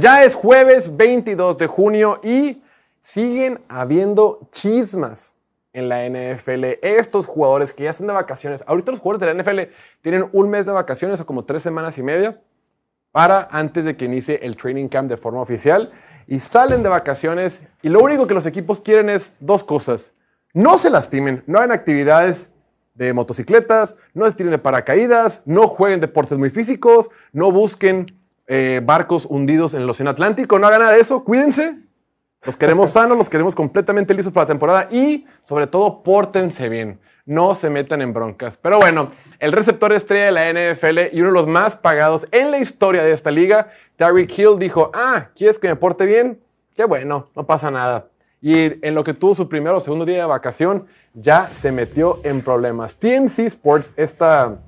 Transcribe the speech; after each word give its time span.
Ya 0.00 0.22
es 0.22 0.36
jueves 0.36 0.96
22 0.96 1.58
de 1.58 1.66
junio 1.66 2.20
y 2.22 2.62
siguen 3.02 3.58
habiendo 3.68 4.48
chismas 4.52 5.34
en 5.72 5.88
la 5.88 6.08
NFL. 6.08 6.78
Estos 6.82 7.26
jugadores 7.26 7.72
que 7.72 7.82
ya 7.82 7.90
están 7.90 8.06
de 8.06 8.12
vacaciones, 8.12 8.62
ahorita 8.68 8.92
los 8.92 9.00
jugadores 9.00 9.26
de 9.26 9.34
la 9.34 9.42
NFL 9.42 9.72
tienen 10.00 10.28
un 10.32 10.50
mes 10.50 10.66
de 10.66 10.70
vacaciones 10.70 11.20
o 11.20 11.26
como 11.26 11.44
tres 11.44 11.64
semanas 11.64 11.98
y 11.98 12.04
media 12.04 12.40
para 13.10 13.48
antes 13.50 13.84
de 13.84 13.96
que 13.96 14.04
inicie 14.04 14.38
el 14.46 14.56
training 14.56 14.86
camp 14.86 15.08
de 15.08 15.16
forma 15.16 15.40
oficial 15.40 15.90
y 16.28 16.38
salen 16.38 16.84
de 16.84 16.90
vacaciones 16.90 17.64
y 17.82 17.88
lo 17.88 18.00
único 18.00 18.28
que 18.28 18.34
los 18.34 18.46
equipos 18.46 18.80
quieren 18.80 19.10
es 19.10 19.32
dos 19.40 19.64
cosas. 19.64 20.14
No 20.54 20.78
se 20.78 20.90
lastimen, 20.90 21.42
no 21.48 21.58
hagan 21.58 21.72
actividades 21.72 22.52
de 22.94 23.12
motocicletas, 23.12 23.96
no 24.14 24.26
se 24.26 24.32
tiren 24.34 24.52
de 24.52 24.58
paracaídas, 24.58 25.42
no 25.44 25.66
jueguen 25.66 25.98
deportes 25.98 26.38
muy 26.38 26.50
físicos, 26.50 27.10
no 27.32 27.50
busquen 27.50 28.17
eh, 28.48 28.80
barcos 28.82 29.26
hundidos 29.28 29.74
en 29.74 29.82
el 29.82 29.90
Océano 29.90 30.10
Atlántico, 30.10 30.58
no 30.58 30.66
hagan 30.66 30.80
nada 30.80 30.92
de 30.92 31.00
eso, 31.00 31.22
cuídense. 31.22 31.78
Los 32.44 32.56
queremos 32.56 32.90
sanos, 32.92 33.18
los 33.18 33.28
queremos 33.28 33.54
completamente 33.54 34.14
listos 34.14 34.32
para 34.32 34.44
la 34.44 34.48
temporada 34.48 34.88
y 34.90 35.26
sobre 35.42 35.66
todo 35.66 36.02
pórtense 36.02 36.70
bien, 36.70 36.98
no 37.26 37.54
se 37.54 37.68
metan 37.68 38.00
en 38.00 38.14
broncas. 38.14 38.56
Pero 38.56 38.78
bueno, 38.78 39.10
el 39.38 39.52
receptor 39.52 39.92
estrella 39.92 40.24
de 40.24 40.32
la 40.32 40.74
NFL 40.74 41.14
y 41.14 41.20
uno 41.20 41.28
de 41.28 41.34
los 41.34 41.46
más 41.46 41.76
pagados 41.76 42.26
en 42.32 42.50
la 42.50 42.58
historia 42.58 43.04
de 43.04 43.12
esta 43.12 43.30
liga, 43.30 43.70
Tyreek 43.96 44.38
Hill 44.38 44.58
dijo, 44.58 44.90
ah, 44.94 45.28
¿quieres 45.36 45.58
que 45.58 45.68
me 45.68 45.76
porte 45.76 46.06
bien? 46.06 46.42
Qué 46.74 46.86
bueno, 46.86 47.28
no 47.36 47.46
pasa 47.46 47.70
nada. 47.70 48.08
Y 48.40 48.86
en 48.86 48.94
lo 48.94 49.04
que 49.04 49.14
tuvo 49.14 49.34
su 49.34 49.48
primer 49.48 49.74
o 49.74 49.80
segundo 49.80 50.04
día 50.06 50.18
de 50.18 50.24
vacación, 50.24 50.86
ya 51.12 51.48
se 51.52 51.72
metió 51.72 52.20
en 52.22 52.40
problemas. 52.40 52.96
TMC 52.96 53.40
Sports, 53.40 53.92
esta, 53.96 54.58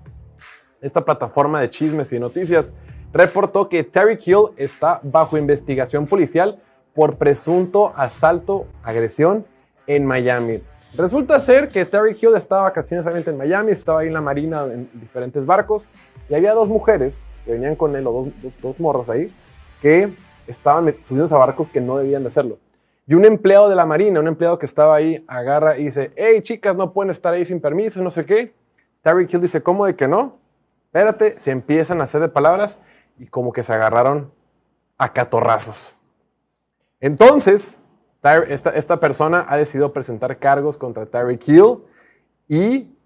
esta 0.80 1.04
plataforma 1.04 1.60
de 1.60 1.70
chismes 1.70 2.12
y 2.12 2.18
noticias, 2.18 2.72
reportó 3.12 3.68
que 3.68 3.84
Terry 3.84 4.18
Hill 4.24 4.50
está 4.56 5.00
bajo 5.02 5.36
investigación 5.36 6.06
policial 6.06 6.60
por 6.94 7.16
presunto 7.16 7.92
asalto, 7.96 8.66
agresión 8.82 9.44
en 9.86 10.06
Miami. 10.06 10.62
Resulta 10.96 11.38
ser 11.38 11.68
que 11.68 11.84
Terry 11.84 12.16
Hill 12.20 12.34
estaba 12.36 12.62
vacaciones 12.62 13.06
en 13.06 13.36
Miami, 13.36 13.70
estaba 13.70 14.00
ahí 14.00 14.08
en 14.08 14.14
la 14.14 14.20
marina 14.20 14.64
en 14.64 14.90
diferentes 14.94 15.46
barcos 15.46 15.86
y 16.28 16.34
había 16.34 16.52
dos 16.52 16.68
mujeres 16.68 17.30
que 17.44 17.52
venían 17.52 17.76
con 17.76 17.94
él, 17.94 18.06
o 18.06 18.28
dos, 18.60 18.80
morros 18.80 19.08
ahí, 19.08 19.32
que 19.80 20.12
estaban 20.46 20.94
subidos 21.02 21.32
a 21.32 21.38
barcos 21.38 21.70
que 21.70 21.80
no 21.80 21.96
debían 21.96 22.22
de 22.22 22.28
hacerlo. 22.28 22.58
Y 23.06 23.14
un 23.14 23.24
empleado 23.24 23.68
de 23.68 23.76
la 23.76 23.86
Marina, 23.86 24.20
un 24.20 24.28
empleado 24.28 24.58
que 24.58 24.66
estaba 24.66 24.94
ahí, 24.94 25.24
agarra 25.26 25.78
y 25.78 25.84
dice, 25.84 26.12
hey 26.16 26.42
chicas, 26.42 26.76
no 26.76 26.92
pueden 26.92 27.10
estar 27.10 27.34
ahí 27.34 27.44
sin 27.44 27.60
permiso, 27.60 28.02
no 28.02 28.10
sé 28.10 28.24
qué. 28.24 28.52
Terry 29.02 29.26
Hill 29.30 29.40
dice, 29.40 29.62
¿cómo 29.62 29.86
de 29.86 29.94
que 29.96 30.06
no? 30.06 30.38
Espérate, 30.86 31.38
se 31.38 31.52
empiezan 31.52 32.00
a 32.00 32.04
hacer 32.04 32.20
de 32.20 32.28
palabras 32.28 32.78
y 33.20 33.26
como 33.26 33.52
que 33.52 33.62
se 33.62 33.72
agarraron 33.72 34.32
a 34.98 35.12
catorrazos. 35.12 35.98
Entonces, 36.98 37.80
esta, 38.48 38.70
esta 38.70 38.98
persona 38.98 39.44
ha 39.46 39.56
decidido 39.56 39.92
presentar 39.92 40.38
cargos 40.38 40.76
contra 40.76 41.06
Terry 41.06 41.38
Hill 41.46 41.78
y 42.48 42.96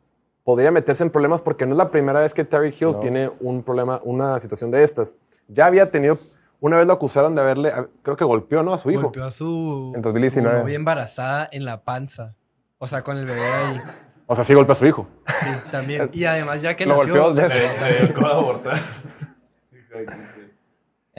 podría 0.45 0.71
meterse 0.71 1.03
en 1.03 1.11
problemas 1.11 1.41
porque 1.41 1.67
no 1.67 1.73
es 1.73 1.79
la 1.79 1.91
primera 1.91 2.21
vez 2.21 2.33
que 2.33 2.45
Terry 2.45 2.75
Hill 2.79 2.97
tiene 3.01 3.31
un 3.41 3.63
problema, 3.63 4.01
una 4.05 4.39
situación 4.41 4.71
de 4.71 4.83
estas. 4.83 5.15
Ya 5.49 5.67
había 5.67 5.91
tenido 5.91 6.19
una 6.61 6.79
vez 6.79 6.87
lo 6.87 6.95
acusaron 6.95 7.35
de 7.35 7.43
haberle, 7.43 7.73
creo 8.03 8.17
que 8.17 8.25
golpeó, 8.25 8.63
¿no? 8.63 8.73
A 8.73 8.79
su 8.79 8.91
hijo. 8.91 9.03
Golpeó 9.03 9.25
a 9.25 9.31
su, 9.31 9.93
en 9.95 10.01
2019. 10.01 10.57
su 10.57 10.63
novia 10.63 10.77
embarazada 10.77 11.49
en 11.53 11.65
la 11.65 11.83
panza. 11.83 12.37
O 12.79 12.87
sea, 12.87 13.03
con 13.03 13.19
el 13.19 13.27
bebé 13.27 13.45
ahí. 13.45 13.81
O 14.27 14.35
sea, 14.35 14.45
sí 14.45 14.55
golpeó 14.55 14.73
a 14.73 14.77
su 14.77 14.87
hijo. 14.87 15.07
Sí, 15.27 15.51
también. 15.71 16.09
Y 16.15 16.25
además, 16.25 16.63
ya 16.63 16.75
que 16.75 16.87
lo 16.87 16.97
nació... 16.97 17.13
golpeó 17.13 17.35
dos 17.35 17.53
veces. 17.53 18.17
abortar. 18.17 18.81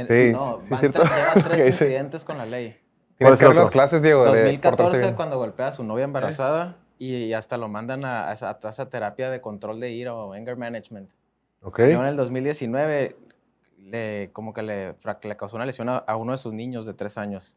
Sí, 0.08 0.32
no, 0.34 0.60
sí, 0.60 0.72
van 0.72 0.80
cierto. 0.80 1.02
tres- 1.02 1.58
lleva 1.58 1.68
incidentes 1.68 2.26
con 2.26 2.38
la 2.38 2.46
ley. 2.46 2.78
¿Cuál 3.18 3.34
es 3.34 3.40
Tienes 3.40 3.40
que 3.40 3.46
otro? 3.62 3.72
clases, 3.72 4.02
Diego, 4.02 4.24
de 4.26 4.28
portarse 4.32 4.44
2014 4.44 5.02
bien. 5.02 5.16
cuando 5.16 5.38
golpea 5.38 5.68
a 5.68 5.72
su 5.72 5.84
novia 5.86 6.04
embarazada 6.04 6.78
y 7.00 7.32
hasta 7.34 7.58
lo 7.58 7.70
mandan 7.70 8.04
a, 8.04 8.30
a 8.30 8.34
esa, 8.34 8.60
a 8.62 8.70
esa 8.70 8.90
terapia 8.90 9.30
de 9.30 9.40
control 9.40 9.80
de 9.80 9.92
ira 9.92 10.14
o 10.14 10.34
anger 10.34 10.58
management. 10.58 11.10
Ok. 11.62 11.80
Luego 11.80 12.02
en 12.02 12.08
el 12.10 12.16
2019 12.18 13.16
le, 13.80 14.30
como 14.34 14.54
que 14.54 14.64
le, 14.64 14.96
le 15.24 15.38
causó 15.38 15.56
una 15.56 15.66
lesión 15.66 15.88
a, 15.88 15.98
a 16.00 16.18
uno 16.18 16.34
de 16.34 16.38
sus 16.38 16.52
niños 16.54 16.86
de 16.86 16.94
tres 16.94 17.18
años. 17.18 17.56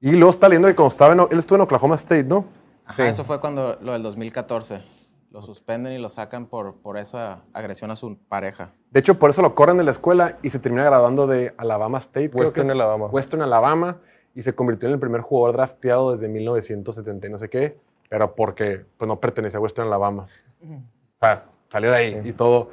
Y 0.00 0.12
luego 0.12 0.30
está 0.30 0.48
leyendo 0.48 0.68
que 0.68 0.74
cuando 0.76 0.90
estaba 0.92 1.12
en, 1.14 1.20
él 1.32 1.38
estuvo 1.38 1.56
en 1.56 1.62
Oklahoma 1.62 1.94
State, 1.96 2.24
¿no? 2.24 2.46
Ajá, 2.84 3.02
Sí. 3.04 3.08
Eso 3.08 3.24
fue 3.24 3.40
cuando 3.40 3.78
lo 3.80 3.94
del 3.94 4.02
2014. 4.02 4.80
Lo 5.34 5.42
suspenden 5.42 5.92
y 5.94 5.98
lo 5.98 6.10
sacan 6.10 6.46
por, 6.46 6.76
por 6.76 6.96
esa 6.96 7.40
agresión 7.52 7.90
a 7.90 7.96
su 7.96 8.16
pareja. 8.28 8.70
De 8.92 9.00
hecho, 9.00 9.18
por 9.18 9.30
eso 9.30 9.42
lo 9.42 9.56
corren 9.56 9.76
de 9.76 9.82
la 9.82 9.90
escuela 9.90 10.38
y 10.42 10.50
se 10.50 10.60
termina 10.60 10.84
graduando 10.84 11.26
de 11.26 11.52
Alabama 11.56 11.98
State. 11.98 12.30
creo 12.30 12.44
Western 12.44 12.68
que- 12.68 12.72
Alabama. 12.72 13.06
Western 13.06 13.42
Alabama. 13.42 13.98
Y 14.36 14.42
se 14.42 14.54
convirtió 14.54 14.86
en 14.88 14.94
el 14.94 15.00
primer 15.00 15.22
jugador 15.22 15.56
drafteado 15.56 16.12
desde 16.12 16.28
1970 16.28 17.26
y 17.26 17.30
no 17.30 17.40
sé 17.40 17.50
qué. 17.50 17.76
Pero 18.08 18.36
porque 18.36 18.84
pues, 18.96 19.08
no 19.08 19.18
pertenecía 19.18 19.58
a 19.58 19.60
Western 19.60 19.88
Alabama. 19.88 20.28
O 20.62 21.18
sea, 21.20 21.46
salió 21.68 21.90
de 21.90 21.96
ahí 21.96 22.20
y 22.24 22.32
todo, 22.32 22.70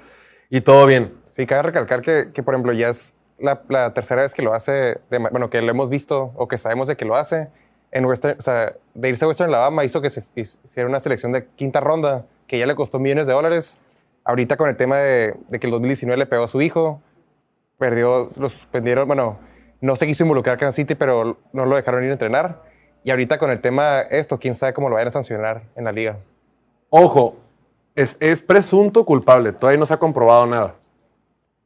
y 0.51 0.61
todo 0.61 0.85
bien. 0.85 1.16
Sí, 1.25 1.47
cabe 1.47 1.63
recalcar 1.63 2.01
que, 2.01 2.31
que, 2.31 2.43
por 2.43 2.53
ejemplo, 2.53 2.73
ya 2.73 2.89
es 2.89 3.16
la, 3.39 3.63
la 3.69 3.91
tercera 3.95 4.22
vez 4.22 4.35
que 4.35 4.43
lo 4.43 4.53
hace, 4.53 4.99
de 5.09 5.17
bueno, 5.17 5.49
que 5.49 5.63
lo 5.63 5.72
hemos 5.72 5.89
visto 5.89 6.31
o 6.35 6.47
que 6.47 6.59
sabemos 6.59 6.88
de 6.88 6.95
que 6.95 7.05
lo 7.05 7.16
hace. 7.16 7.49
En 7.89 8.05
Western, 8.05 8.38
o 8.38 8.41
sea, 8.43 8.73
de 8.93 9.09
irse 9.09 9.25
a 9.25 9.28
Western 9.29 9.49
Alabama 9.49 9.83
hizo 9.83 9.99
que 9.99 10.11
se 10.11 10.23
hiciera 10.35 10.88
una 10.88 10.99
selección 10.99 11.31
de 11.31 11.47
quinta 11.55 11.79
ronda 11.79 12.28
que 12.51 12.59
ya 12.59 12.66
le 12.67 12.75
costó 12.75 13.00
millones 13.00 13.28
de 13.28 13.34
dólares. 13.34 13.78
Ahorita 14.25 14.57
con 14.57 14.67
el 14.67 14.75
tema 14.75 14.97
de, 14.97 15.35
de 15.47 15.57
que 15.57 15.67
el 15.67 15.72
2019 15.72 16.17
le 16.17 16.25
pegó 16.25 16.44
a 16.44 16.47
su 16.50 16.62
hijo, 16.62 17.01
perdió, 17.78 18.29
lo 18.35 18.50
suspendieron, 18.50 19.07
bueno, 19.07 19.39
no 19.79 19.95
se 19.95 20.06
quiso 20.06 20.23
involucrar 20.23 20.57
Kansas 20.57 20.75
City, 20.75 20.95
pero 20.95 21.40
no 21.53 21.66
lo 21.66 21.78
dejaron 21.78 22.03
ir 22.03 22.09
a 22.09 22.13
entrenar. 22.13 22.61
Y 23.06 23.11
ahorita 23.11 23.38
con 23.38 23.51
el 23.51 23.61
tema 23.61 24.01
esto, 24.01 24.38
quién 24.38 24.53
sabe 24.53 24.73
cómo 24.73 24.90
lo 24.90 24.95
vayan 24.95 25.07
a 25.07 25.11
sancionar 25.11 25.63
en 25.78 25.85
la 25.85 25.94
liga. 25.94 26.17
Ojo, 26.90 27.38
es, 27.95 28.17
es 28.19 28.41
presunto 28.41 29.06
culpable. 29.06 29.53
Todavía 29.53 29.79
no 29.79 29.85
se 29.85 29.94
ha 29.94 29.97
comprobado 29.97 30.45
nada. 30.45 30.75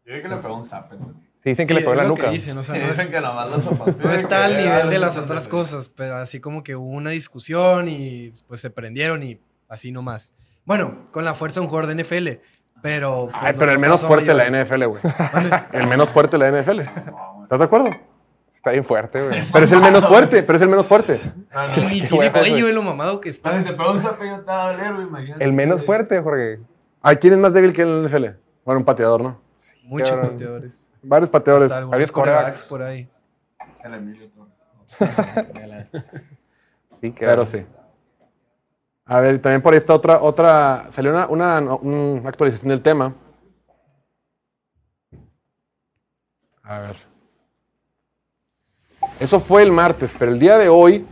Yo 0.06 0.13
vi 0.13 0.22
que 0.22 0.28
le 0.29 0.38
pegó 0.38 0.56
un 0.56 0.63
zape. 0.66 0.97
Sí, 1.35 1.50
dicen 1.50 1.66
que 1.68 1.74
Sí, 1.74 1.79
le 1.79 1.81
pegó 1.81 1.94
en 1.94 2.00
es 2.00 2.03
la 2.03 2.09
lo 2.09 2.13
que 2.13 2.22
nuca. 2.22 2.31
dicen, 2.31 2.57
o 2.59 2.63
sea, 2.63 2.75
Sí, 2.75 2.81
no 2.81 2.88
es- 2.91 2.97
dicen 2.97 3.12
que 3.12 3.19
nomás 3.22 3.50
lo 3.50 3.59
zapateó. 3.59 3.95
No 4.07 4.13
está 4.13 4.45
al 4.45 4.56
nivel 4.56 4.90
de 4.91 5.00
las 5.00 5.18
otras 5.18 5.47
cosas, 5.47 5.90
pero 5.90 6.13
así 6.16 6.40
como 6.40 6.63
que 6.63 6.75
hubo 6.75 6.91
una 6.91 7.09
discusión 7.09 7.88
y 7.90 8.31
pues 8.47 8.62
se 8.62 8.69
prendieron 8.69 9.24
y 9.24 9.40
así 9.68 9.91
nomás. 9.91 10.35
Bueno, 10.66 11.08
con 11.12 11.24
la 11.24 11.34
fuerza 11.36 11.59
de 11.59 11.66
un 11.66 11.70
jugador 11.70 11.94
de 11.96 12.03
NFL, 12.03 12.28
pero... 12.81 13.28
pues, 13.31 13.38
Ay, 13.40 13.53
pero 13.58 13.72
el 13.72 13.78
no 13.78 13.81
menos 13.81 14.03
a 14.03 14.08
fuerte 14.08 14.26
de 14.26 14.34
la. 14.34 14.50
NFL, 14.64 14.84
güey. 14.86 15.02
El 15.72 15.88
menos 15.88 16.09
fuerte 16.12 16.38
de 16.38 16.52
la 16.52 16.62
NFL. 16.62 16.80
¿Estás 17.44 17.59
de 17.59 17.66
acuerdo? 17.66 17.90
Está 18.53 18.72
bien 18.72 18.84
fuerte, 18.84 19.22
güey. 19.22 19.44
Pero 19.54 19.66
es 19.66 19.72
el 19.72 19.80
menos 19.80 20.08
fuerte, 20.08 20.42
pero 20.42 20.56
es 20.56 20.62
el 20.64 20.70
menos 20.70 20.88
fuerte. 20.88 21.20
Ah, 21.54 21.68
no. 21.78 21.84
Ni 21.88 22.02
Qué 22.02 22.08
tiene 22.08 22.31
cuello, 22.31 22.72
lo 22.72 22.81
mamado 22.81 23.22
que 23.22 23.30
Ah, 23.30 23.31
está. 23.31 23.64
te 23.64 23.70
a 23.70 25.02
imagínate. 25.04 25.44
El 25.46 25.54
menos 25.54 25.86
fuerte, 25.86 26.20
Jorge. 26.20 26.59
Ay, 27.04 27.18
¿quién 27.18 27.34
es 27.34 27.40
más 27.40 27.54
débil 27.54 27.74
que 27.74 27.84
en 27.84 28.02
la 28.02 28.09
NFL? 28.09 28.25
Bueno, 28.66 28.80
un 28.80 28.86
pateador, 28.86 29.22
¿no? 29.22 29.40
Muchos 29.84 30.09
cabrón. 30.09 30.31
pateadores. 30.31 30.88
Varios 31.04 31.30
pateadores. 31.30 31.88
Varios 31.90 32.12
corebacks 32.12 32.64
por 32.64 32.81
ahí. 32.81 33.08
El 33.84 33.94
Emilio 33.94 34.28
Torres. 34.30 35.88
Sí, 37.00 37.14
Pero 37.20 37.46
sí. 37.46 37.64
A 39.08 39.20
ver, 39.20 39.40
también 39.40 39.62
por 39.62 39.74
ahí 39.74 39.78
está 39.78 39.94
otra, 39.94 40.20
otra, 40.22 40.88
salió 40.90 41.12
una, 41.12 41.28
una, 41.28 41.60
una 41.76 42.28
actualización 42.30 42.70
del 42.70 42.82
tema. 42.82 43.14
A 46.64 46.80
ver. 46.80 46.96
Eso 49.20 49.40
fue 49.40 49.62
el 49.62 49.72
martes, 49.72 50.14
pero 50.18 50.32
el 50.32 50.40
día 50.40 50.58
de 50.58 50.70
hoy, 50.70 51.06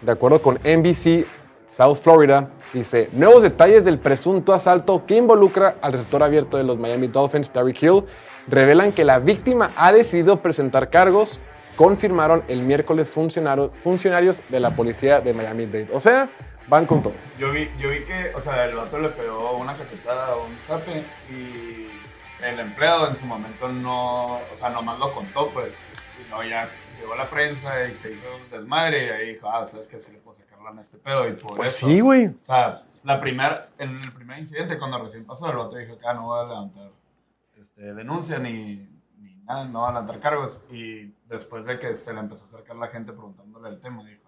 de 0.00 0.12
acuerdo 0.12 0.40
con 0.40 0.54
NBC 0.64 1.26
South 1.68 1.96
Florida, 1.96 2.48
dice, 2.72 3.10
nuevos 3.12 3.42
detalles 3.42 3.84
del 3.84 3.98
presunto 3.98 4.54
asalto 4.54 5.04
que 5.04 5.16
involucra 5.16 5.76
al 5.82 5.92
receptor 5.92 6.22
abierto 6.22 6.56
de 6.56 6.64
los 6.64 6.78
Miami 6.78 7.08
Dolphins, 7.08 7.50
Tyreek 7.50 7.82
Hill, 7.82 8.04
revelan 8.48 8.92
que 8.92 9.04
la 9.04 9.18
víctima 9.18 9.70
ha 9.76 9.92
decidido 9.92 10.38
presentar 10.38 10.88
cargos, 10.88 11.40
confirmaron 11.76 12.42
el 12.48 12.60
miércoles 12.62 13.12
funcionario- 13.14 13.70
funcionarios 13.82 14.40
de 14.48 14.60
la 14.60 14.70
policía 14.70 15.20
de 15.20 15.34
Miami-Dade. 15.34 15.88
O 15.92 16.00
sea, 16.00 16.28
van 16.68 16.86
con 16.86 17.02
todo. 17.02 17.14
Yo 17.38 17.50
vi, 17.52 17.70
yo 17.78 17.90
vi 17.90 18.04
que, 18.04 18.32
o 18.34 18.40
sea, 18.40 18.64
el 18.66 18.74
vato 18.74 18.98
le 18.98 19.08
pegó 19.10 19.56
una 19.58 19.74
cachetada 19.74 20.32
a 20.32 20.36
un 20.36 20.54
zape 20.66 21.02
y 21.30 21.88
el 22.44 22.60
empleado 22.60 23.08
en 23.08 23.16
su 23.16 23.26
momento 23.26 23.68
no, 23.68 24.36
o 24.36 24.56
sea, 24.56 24.70
nomás 24.70 24.98
lo 24.98 25.12
contó, 25.12 25.48
pues. 25.50 25.78
Y 26.24 26.28
luego 26.28 26.44
ya 26.44 26.68
llegó 27.00 27.14
la 27.16 27.28
prensa 27.28 27.86
y 27.88 27.94
se 27.94 28.12
hizo 28.12 28.26
un 28.36 28.50
desmadre 28.50 29.06
y 29.06 29.08
ahí 29.10 29.34
dijo, 29.34 29.48
ah, 29.50 29.66
¿sabes 29.66 29.88
qué? 29.88 29.98
Se 29.98 30.12
le 30.12 30.18
puedo 30.18 30.36
sacar 30.36 30.60
lana 30.62 30.78
a 30.80 30.84
este 30.84 30.98
pedo 30.98 31.28
y 31.28 31.32
por 31.32 31.56
Pues 31.56 31.76
eso. 31.76 31.86
sí, 31.88 32.00
güey. 32.00 32.26
O 32.26 32.34
sea, 32.44 32.82
la 33.02 33.20
primer, 33.20 33.68
en 33.78 34.00
el 34.00 34.12
primer 34.12 34.38
incidente, 34.38 34.78
cuando 34.78 34.98
recién 34.98 35.24
pasó, 35.24 35.50
el 35.50 35.56
vato 35.56 35.76
dijo 35.76 35.98
que 35.98 36.06
ah, 36.06 36.14
no 36.14 36.26
voy 36.26 36.40
a 36.44 36.48
levantar 36.48 36.90
este, 37.60 37.94
denuncia 37.94 38.38
ni, 38.38 38.76
ni 39.18 39.34
nada, 39.44 39.64
no 39.64 39.80
voy 39.80 39.88
a 39.88 39.92
levantar 39.92 40.20
cargos. 40.20 40.60
Y 40.70 41.12
después 41.26 41.66
de 41.66 41.78
que 41.78 41.94
se 41.96 42.12
le 42.12 42.20
empezó 42.20 42.44
a 42.44 42.48
acercar 42.48 42.76
la 42.76 42.88
gente 42.88 43.12
preguntándole 43.12 43.68
el 43.70 43.80
tema, 43.80 44.04
dijo, 44.04 44.22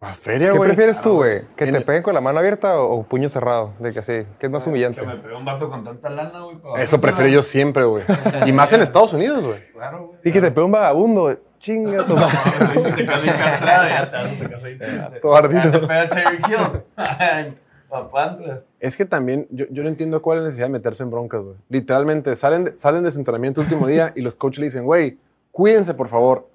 ah, 0.00 0.06
Más 0.06 0.18
feria, 0.18 0.50
¿Qué 0.52 0.56
güey. 0.56 0.68
prefieres 0.70 1.00
tú, 1.00 1.14
güey? 1.16 1.42
¿Que 1.56 1.64
En 1.64 1.72
te 1.72 1.78
el- 1.78 1.84
peguen 1.84 2.02
con 2.02 2.14
la 2.14 2.20
mano 2.20 2.38
abierta 2.38 2.80
o, 2.80 2.94
o 2.94 3.02
puño 3.02 3.28
cerrado? 3.28 3.72
De 3.78 3.92
que 3.92 3.98
así, 4.00 4.24
¿qué 4.38 4.46
es 4.46 4.50
más 4.50 4.66
humillante? 4.66 5.00
Que 5.00 5.06
me 5.06 5.16
pegue 5.16 5.34
un 5.36 5.44
vato 5.44 5.68
con 5.68 5.84
tanta 5.84 6.10
lana, 6.10 6.40
güey. 6.40 6.56
para 6.56 6.82
Eso 6.82 6.96
bajársela. 6.96 7.00
prefiero 7.02 7.28
yo 7.30 7.42
siempre, 7.42 7.84
güey. 7.84 8.04
Y 8.46 8.52
más 8.52 8.72
en 8.72 8.80
Estados 8.82 9.12
Unidos, 9.12 9.44
güey. 9.44 9.60
Claro, 9.72 10.06
güey. 10.06 10.16
Sí, 10.16 10.32
que 10.32 10.40
te 10.40 10.50
pegue 10.50 10.64
un 10.64 10.72
vagabundo. 10.72 11.38
Chinga 11.58 12.06
tu 12.06 12.14
No 12.16 12.20
madre. 12.22 12.38
mames, 12.60 12.74
güey, 12.74 12.84
si 12.84 12.92
te 12.96 13.04
quedas 13.04 13.22
bien 13.22 13.34
castrado, 13.36 13.88
ya 13.88 14.10
te 14.10 14.16
vas, 14.16 14.30
te 14.30 14.48
quedas 14.48 14.64
ahí 14.64 14.78
triste. 14.78 15.20
Todo 15.22 15.36
ardido. 15.36 15.62
Ya 15.64 15.70
te 15.72 15.78
pega 15.80 16.08
Cherry 16.08 16.38
Kill. 16.42 16.82
Ay, 16.96 17.58
Papantla. 17.90 18.62
Es 18.78 18.96
que 18.96 19.04
también, 19.04 19.46
yo, 19.50 19.66
yo 19.68 19.82
no 19.82 19.88
entiendo 19.88 20.22
cuál 20.22 20.38
es 20.38 20.42
la 20.42 20.46
necesidad 20.46 20.68
de 20.68 20.72
meterse 20.72 21.02
en 21.02 21.10
broncas, 21.10 21.40
güey. 21.42 21.56
Literalmente, 21.68 22.34
salen 22.36 22.64
de, 22.64 22.78
salen 22.78 23.02
de 23.02 23.10
su 23.10 23.18
entrenamiento 23.18 23.60
último 23.60 23.86
día 23.88 24.12
y 24.14 24.22
los 24.22 24.36
coaches 24.36 24.60
le 24.60 24.66
dicen, 24.66 24.84
güey, 24.84 25.18
cuídense, 25.50 25.92
por 25.94 26.08
favor. 26.08 26.48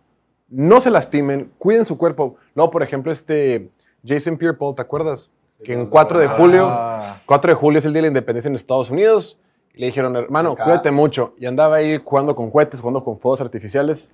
No 0.47 0.79
se 0.79 0.91
lastimen, 0.91 1.51
cuiden 1.57 1.85
su 1.85 1.97
cuerpo. 1.97 2.35
No, 2.53 2.69
por 2.71 2.83
ejemplo, 2.83 3.11
este 3.11 3.71
Jason 4.05 4.37
Pierre-Paul, 4.37 4.75
¿te 4.75 4.81
acuerdas? 4.81 5.31
que 5.63 5.71
en 5.73 5.87
4 5.87 6.19
de 6.19 6.27
julio, 6.27 6.67
Ah. 6.69 7.21
4 7.25 7.49
de 7.51 7.55
julio 7.55 7.79
es 7.79 7.85
el 7.85 7.93
día 7.93 7.99
de 7.99 8.03
la 8.03 8.07
independencia 8.09 8.49
en 8.49 8.55
Estados 8.55 8.89
Unidos. 8.91 9.39
Y 9.73 9.79
le 9.79 9.85
dijeron, 9.87 10.15
hermano, 10.15 10.51
Acá. 10.51 10.65
cuídate 10.65 10.91
mucho. 10.91 11.33
Y 11.37 11.45
andaba 11.45 11.77
ahí 11.77 11.99
jugando 12.03 12.35
con 12.35 12.51
cohetes, 12.51 12.79
jugando 12.81 13.03
con 13.03 13.17
fuegos 13.17 13.39
artificiales. 13.41 14.11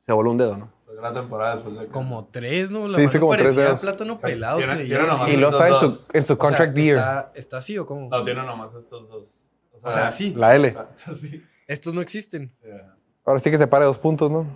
Se 0.00 0.12
voló 0.12 0.30
un 0.30 0.38
dedo, 0.38 0.56
¿no? 0.56 0.72
Gran 0.98 1.12
temporada 1.12 1.54
después 1.56 1.78
de. 1.78 1.86
Como 1.88 2.24
tres, 2.24 2.70
¿no? 2.70 2.88
La 2.88 2.98
Sí, 2.98 3.06
sí, 3.08 3.18
como 3.18 3.32
tres 3.32 3.42
parecía 3.44 3.64
dedos. 3.64 3.80
plátano 3.80 4.18
pelado. 4.18 4.58
Tiene- 4.58 4.76
se 4.76 4.84
tiene 4.86 5.06
nomás 5.06 5.28
Y 5.28 5.36
luego 5.36 5.50
está 5.52 5.68
en 5.68 5.74
su, 5.78 5.84
en 6.14 6.24
su 6.24 6.32
O 6.32 6.36
sea, 6.36 6.36
contract 6.38 6.74
year. 6.76 6.96
está, 6.96 7.32
¿Está 7.34 7.58
así 7.58 7.76
o 7.78 7.86
cómo? 7.86 8.08
No, 8.08 8.24
tiene 8.24 8.42
nomás 8.42 8.74
estos 8.74 9.08
dos. 9.10 9.44
O 9.82 9.90
sea, 9.90 10.10
sí. 10.10 10.34
La 10.34 10.56
L. 10.56 10.74
Estos 11.68 11.92
no 11.92 12.00
existen. 12.00 12.50
Ya. 12.66 12.94
Ahora 13.26 13.40
sí 13.40 13.50
que 13.50 13.58
se 13.58 13.66
para 13.66 13.84
dos 13.84 13.98
puntos, 13.98 14.30
¿no? 14.30 14.46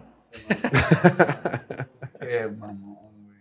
Qué 2.20 2.46
mamón, 2.56 2.98
güey. 3.24 3.38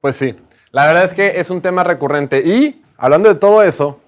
Pues 0.00 0.16
sí, 0.16 0.34
la 0.70 0.86
verdad 0.86 1.04
es 1.04 1.14
que 1.14 1.40
es 1.40 1.50
un 1.50 1.60
tema 1.60 1.84
recurrente. 1.84 2.40
Y 2.44 2.82
hablando 2.96 3.28
de 3.28 3.34
todo 3.34 3.62
eso, 3.62 4.00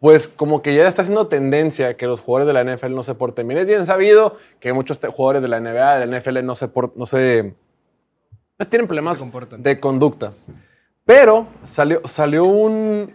pues 0.00 0.28
como 0.28 0.62
que 0.62 0.74
ya 0.74 0.86
está 0.88 1.02
haciendo 1.02 1.26
tendencia 1.28 1.96
que 1.96 2.06
los 2.06 2.20
jugadores 2.20 2.46
de 2.54 2.64
la 2.64 2.76
NFL 2.76 2.94
no 2.94 3.04
se 3.04 3.14
porten 3.14 3.46
bien. 3.48 3.60
Es 3.60 3.68
bien 3.68 3.86
sabido 3.86 4.36
que 4.60 4.72
muchos 4.72 4.98
jugadores 4.98 5.42
de 5.42 5.48
la 5.48 5.60
NBA, 5.60 5.98
de 5.98 6.06
la 6.06 6.18
NFL, 6.18 6.44
no 6.44 6.54
se, 6.54 6.68
por- 6.68 6.96
no 6.96 7.06
se 7.06 7.54
pues 8.56 8.68
tienen 8.68 8.86
problemas 8.86 9.18
Se 9.18 9.56
de 9.58 9.80
conducta. 9.80 10.32
Pero 11.04 11.48
salió, 11.64 12.00
salió 12.08 12.44
un- 12.44 13.14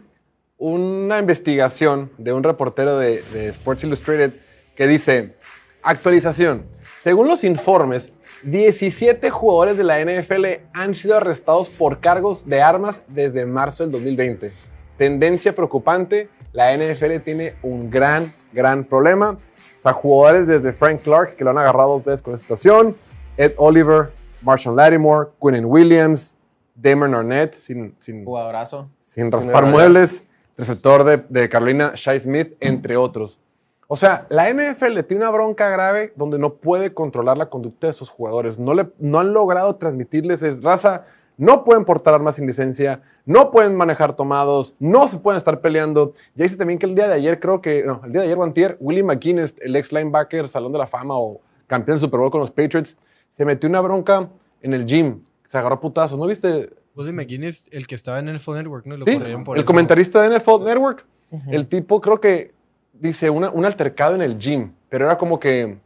una 0.57 1.19
investigación 1.19 2.11
de 2.17 2.33
un 2.33 2.43
reportero 2.43 2.97
de, 2.97 3.21
de 3.31 3.49
Sports 3.49 3.83
Illustrated 3.83 4.31
que 4.75 4.87
dice, 4.87 5.35
actualización, 5.83 6.65
según 7.07 7.29
los 7.29 7.45
informes, 7.45 8.11
17 8.43 9.29
jugadores 9.29 9.77
de 9.77 9.85
la 9.85 10.03
NFL 10.03 10.45
han 10.73 10.93
sido 10.93 11.15
arrestados 11.15 11.69
por 11.69 12.01
cargos 12.01 12.45
de 12.45 12.61
armas 12.61 13.01
desde 13.07 13.45
marzo 13.45 13.83
del 13.83 13.93
2020. 13.93 14.51
Tendencia 14.97 15.55
preocupante, 15.55 16.27
la 16.51 16.75
NFL 16.75 17.19
tiene 17.23 17.53
un 17.63 17.89
gran, 17.89 18.33
gran 18.51 18.83
problema. 18.83 19.37
O 19.79 19.81
sea, 19.81 19.93
jugadores 19.93 20.47
desde 20.47 20.73
Frank 20.73 21.01
Clark, 21.01 21.37
que 21.37 21.45
lo 21.45 21.51
han 21.51 21.57
agarrado 21.59 21.91
dos 21.91 22.03
veces 22.03 22.21
con 22.21 22.33
esta 22.33 22.43
situación, 22.43 22.97
Ed 23.37 23.53
Oliver, 23.55 24.11
Marshall 24.41 24.75
Lattimore, 24.75 25.29
Quinnen 25.41 25.63
Williams, 25.63 26.37
Damon 26.75 27.15
Arnett, 27.15 27.53
sin, 27.53 27.95
sin, 27.99 28.25
Jugadorazo. 28.25 28.89
sin 28.99 29.31
raspar 29.31 29.63
raya. 29.63 29.71
muebles, 29.71 30.25
receptor 30.57 31.05
de, 31.05 31.23
de 31.29 31.47
Carolina, 31.47 31.93
Shai 31.95 32.19
Smith, 32.19 32.57
entre 32.59 32.97
otros. 32.97 33.39
O 33.87 33.95
sea, 33.95 34.25
la 34.29 34.51
NFL 34.53 34.99
tiene 35.07 35.23
una 35.23 35.31
bronca 35.31 35.69
grave 35.69 36.11
donde 36.15 36.37
no 36.37 36.55
puede 36.55 36.93
controlar 36.93 37.37
la 37.37 37.49
conducta 37.49 37.87
de 37.87 37.93
sus 37.93 38.09
jugadores. 38.09 38.59
No, 38.59 38.73
le, 38.73 38.89
no 38.99 39.19
han 39.19 39.33
logrado 39.33 39.75
transmitirles 39.77 40.43
es 40.43 40.61
raza. 40.61 41.05
No 41.37 41.63
pueden 41.63 41.85
portar 41.85 42.15
armas 42.15 42.35
sin 42.37 42.47
licencia, 42.47 43.03
no 43.23 43.51
pueden 43.51 43.75
manejar 43.75 44.15
tomados, 44.15 44.73
no 44.79 45.07
se 45.07 45.19
pueden 45.19 45.37
estar 45.37 45.61
peleando. 45.61 46.13
Ya 46.33 46.43
dice 46.43 46.57
también 46.57 46.79
que 46.79 46.87
el 46.87 46.95
día 46.95 47.07
de 47.07 47.13
ayer, 47.13 47.39
creo 47.39 47.61
que, 47.61 47.83
no, 47.83 48.01
el 48.03 48.11
día 48.11 48.21
de 48.21 48.25
ayer, 48.25 48.37
Guantier, 48.37 48.75
Willie 48.79 49.03
McGuinness, 49.03 49.53
el 49.61 49.75
ex 49.75 49.91
linebacker, 49.91 50.49
Salón 50.49 50.71
de 50.71 50.79
la 50.79 50.87
Fama 50.87 51.13
o 51.15 51.39
campeón 51.67 51.97
del 51.97 52.01
Super 52.01 52.19
Bowl 52.19 52.31
con 52.31 52.41
los 52.41 52.49
Patriots, 52.49 52.97
se 53.29 53.45
metió 53.45 53.69
una 53.69 53.81
bronca 53.81 54.29
en 54.63 54.73
el 54.73 54.87
gym. 54.87 55.21
Se 55.45 55.59
agarró 55.59 55.75
a 55.75 55.79
putazos. 55.79 56.17
¿No 56.17 56.25
viste 56.25 56.71
Willie 56.95 57.13
McGuinness, 57.13 57.69
el 57.71 57.85
que 57.85 57.93
estaba 57.93 58.17
en 58.17 58.35
NFL 58.35 58.53
Network, 58.55 58.87
¿no? 58.87 58.97
Lo 58.97 59.05
Sí, 59.05 59.19
por 59.45 59.57
el 59.57 59.61
eso. 59.61 59.67
comentarista 59.67 60.23
de 60.27 60.39
NFL 60.39 60.63
Network, 60.63 61.05
el 61.51 61.67
tipo 61.67 62.01
creo 62.01 62.19
que 62.19 62.56
dice 62.99 63.29
una- 63.29 63.49
un 63.49 63.65
altercado 63.65 64.15
en 64.15 64.21
el 64.21 64.37
gym, 64.37 64.71
pero 64.89 65.05
era 65.05 65.17
como 65.17 65.39
que 65.39 65.77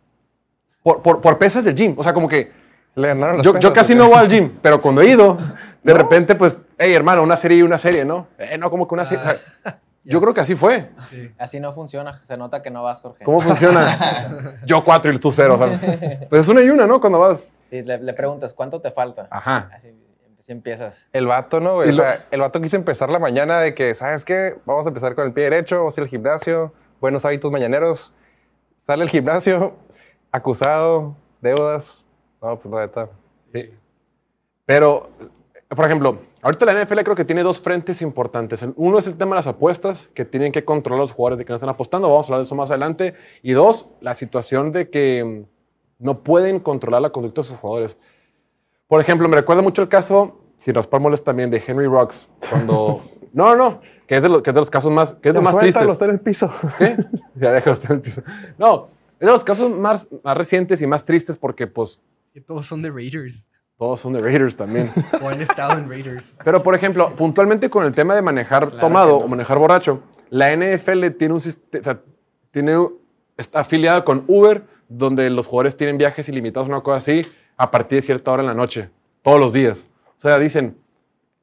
por, 0.84 1.02
por- 1.02 1.22
por 1.22 1.38
pesas 1.38 1.64
del 1.64 1.76
gym, 1.76 1.96
o 1.98 2.04
sea, 2.04 2.14
como 2.14 2.28
que 2.28 2.52
Se 2.90 3.00
le 3.00 3.08
ganaron 3.10 3.38
las 3.38 3.46
yo, 3.46 3.54
yo 3.54 3.60
pesas, 3.60 3.74
casi 3.74 3.94
¿o 3.94 3.98
no 3.98 4.08
voy 4.10 4.18
al 4.18 4.28
gym, 4.28 4.52
pero 4.62 4.82
cuando 4.82 5.02
he 5.02 5.08
ido, 5.10 5.38
de 5.84 5.94
repente 5.94 6.36
pues, 6.36 6.58
hey 6.78 6.94
hermano, 6.94 7.24
una 7.24 7.38
serie 7.38 7.58
y 7.58 7.62
una 7.62 7.78
serie, 7.78 8.04
¿no? 8.06 8.28
Eh, 8.38 8.58
no, 8.58 8.70
como 8.70 8.88
que 8.88 8.94
una 8.96 9.06
serie. 9.06 9.24
o 9.24 9.28
sea, 9.64 9.80
yo 10.04 10.20
creo 10.20 10.34
que 10.34 10.42
así 10.42 10.56
fue. 10.56 10.90
Sí. 11.10 11.32
Así 11.38 11.60
no 11.60 11.74
funciona. 11.74 12.20
Se 12.24 12.36
nota 12.36 12.62
que 12.64 12.72
no 12.72 12.82
vas, 12.84 13.02
Jorge. 13.02 13.24
¿Cómo 13.24 13.40
funciona? 13.40 14.56
yo 14.66 14.84
cuatro 14.84 15.14
y 15.14 15.20
tú 15.20 15.32
cero, 15.32 15.58
¿sabes? 15.60 15.80
Pues 16.30 16.42
es 16.42 16.48
una 16.48 16.62
y 16.64 16.70
una, 16.70 16.88
¿no? 16.88 17.00
Cuando 17.00 17.20
vas. 17.20 17.54
Sí, 17.70 17.82
le, 17.84 18.00
le 18.00 18.14
preguntas, 18.14 18.54
¿cuánto 18.54 18.82
te 18.82 18.90
falta? 18.92 19.28
Ajá. 19.30 19.70
Así, 19.76 19.94
así 20.40 20.52
empiezas. 20.52 21.08
El 21.14 21.28
vato, 21.28 21.60
¿no? 21.60 21.76
O 21.76 21.86
lo- 21.86 21.94
sea, 21.94 22.26
el 22.32 22.42
vato 22.42 22.60
quiso 22.60 22.76
empezar 22.78 23.10
la 23.10 23.20
mañana 23.20 23.60
de 23.60 23.76
que, 23.76 23.94
¿sabes 23.94 24.26
qué? 24.26 24.58
Vamos 24.66 24.86
a 24.86 24.90
empezar 24.90 25.14
con 25.14 25.28
el 25.28 25.34
pie 25.34 25.44
derecho, 25.46 25.78
vamos 25.78 25.96
a 25.96 26.02
ir 26.02 26.04
al 26.06 26.10
gimnasio, 26.10 26.74
buenos 27.02 27.26
hábitos 27.26 27.52
mañaneros. 27.52 28.14
Sale 28.78 29.04
al 29.04 29.10
gimnasio, 29.10 29.74
acusado, 30.32 31.16
deudas. 31.42 32.06
No, 32.42 32.58
pues 32.58 32.74
la 32.74 32.82
neta. 32.82 33.10
Sí. 33.52 33.72
Pero, 34.66 35.10
por 35.68 35.86
ejemplo, 35.86 36.20
ahorita 36.42 36.66
la 36.66 36.84
NFL 36.84 37.00
creo 37.00 37.16
que 37.16 37.26
tiene 37.26 37.44
dos 37.44 37.60
frentes 37.60 38.02
importantes. 38.02 38.64
Uno 38.76 39.00
es 39.00 39.08
el 39.08 39.18
tema 39.18 39.32
de 39.32 39.40
las 39.40 39.48
apuestas, 39.48 40.10
que 40.14 40.26
tienen 40.26 40.52
que 40.52 40.64
controlar 40.64 41.02
los 41.02 41.12
jugadores 41.12 41.40
de 41.40 41.46
que 41.46 41.52
no 41.52 41.58
están 41.58 41.70
apostando. 41.70 42.08
Vamos 42.08 42.26
a 42.26 42.28
hablar 42.28 42.40
de 42.40 42.46
eso 42.46 42.56
más 42.56 42.70
adelante. 42.70 43.16
Y 43.42 43.52
dos, 43.52 43.90
la 44.00 44.14
situación 44.14 44.72
de 44.72 44.90
que 44.90 45.46
mm, 46.00 46.06
no 46.06 46.24
pueden 46.24 46.60
controlar 46.60 47.02
la 47.02 47.10
conducta 47.10 47.42
de 47.42 47.48
sus 47.48 47.58
jugadores. 47.58 47.98
Por 48.88 49.02
ejemplo, 49.02 49.28
me 49.28 49.36
recuerda 49.36 49.64
mucho 49.64 49.82
el 49.82 49.90
caso, 49.90 50.38
sin 50.58 50.76
raspar 50.76 51.02
muebles 51.02 51.24
también, 51.24 51.50
de 51.50 51.62
Henry 51.66 51.88
Rocks. 51.88 52.30
Cuando... 52.48 53.02
no, 53.34 53.56
no, 53.56 53.82
que 54.08 54.18
es 54.18 54.24
de 54.24 54.30
los, 54.30 54.42
que 54.42 54.50
es 54.50 54.54
de 54.54 54.60
los 54.60 54.70
casos 54.70 54.92
más, 54.92 55.14
que 55.16 55.30
es 55.30 55.36
de 55.36 55.42
más 55.42 55.58
tristes. 55.58 55.88
está 55.88 56.06
en 56.06 56.12
el 56.12 56.20
piso. 56.20 56.52
¿Qué? 56.78 56.98
Ya 57.36 57.52
déjalo 57.52 57.74
estar 57.74 57.92
en 57.92 57.98
el 57.98 58.02
piso. 58.02 58.24
No, 58.58 58.90
es 59.20 59.26
de 59.26 59.32
los 59.32 59.44
casos 59.44 59.72
más, 59.72 60.10
más 60.24 60.38
recientes 60.38 60.82
y 60.82 60.88
más 60.88 61.06
tristes 61.06 61.38
porque, 61.38 61.68
pues, 61.68 62.02
Que 62.34 62.42
todos 62.42 62.66
son 62.66 62.82
de 62.82 62.90
Raiders. 62.90 63.50
todos 63.78 64.00
son 64.00 64.14
de 64.14 64.20
Raiders 64.20 64.56
también. 64.56 64.92
O 65.22 65.30
han 65.30 65.42
estado 65.42 65.78
en 65.78 65.90
Raiders. 65.90 66.38
Pero, 66.44 66.62
por 66.62 66.76
ejemplo, 66.76 67.16
puntualmente 67.16 67.70
con 67.70 67.86
el 67.86 67.94
tema 67.94 68.16
de 68.16 68.22
manejar 68.22 68.80
tomado 68.80 69.18
o 69.18 69.28
manejar 69.28 69.58
borracho, 69.58 70.02
la 70.30 70.56
NFL 70.56 71.08
tiene 71.18 71.34
un 71.34 71.42
sistema, 71.42 71.80
o 71.80 71.84
sea, 71.84 72.02
tiene, 72.52 72.78
está 73.38 73.62
afiliada 73.62 74.04
con 74.04 74.24
Uber, 74.28 74.64
donde 74.88 75.30
los 75.30 75.48
jugadores 75.48 75.78
tienen 75.78 75.98
viajes 75.98 76.28
ilimitados, 76.30 76.68
una 76.68 76.82
cosa 76.82 76.98
así, 76.98 77.26
a 77.58 77.72
partir 77.72 77.98
de 77.98 78.02
cierta 78.02 78.32
hora 78.32 78.42
en 78.42 78.48
la 78.48 78.54
noche, 78.54 78.90
todos 79.22 79.40
los 79.40 79.54
días. 79.54 79.90
O 80.18 80.22
sea, 80.22 80.38
dicen, 80.38 80.78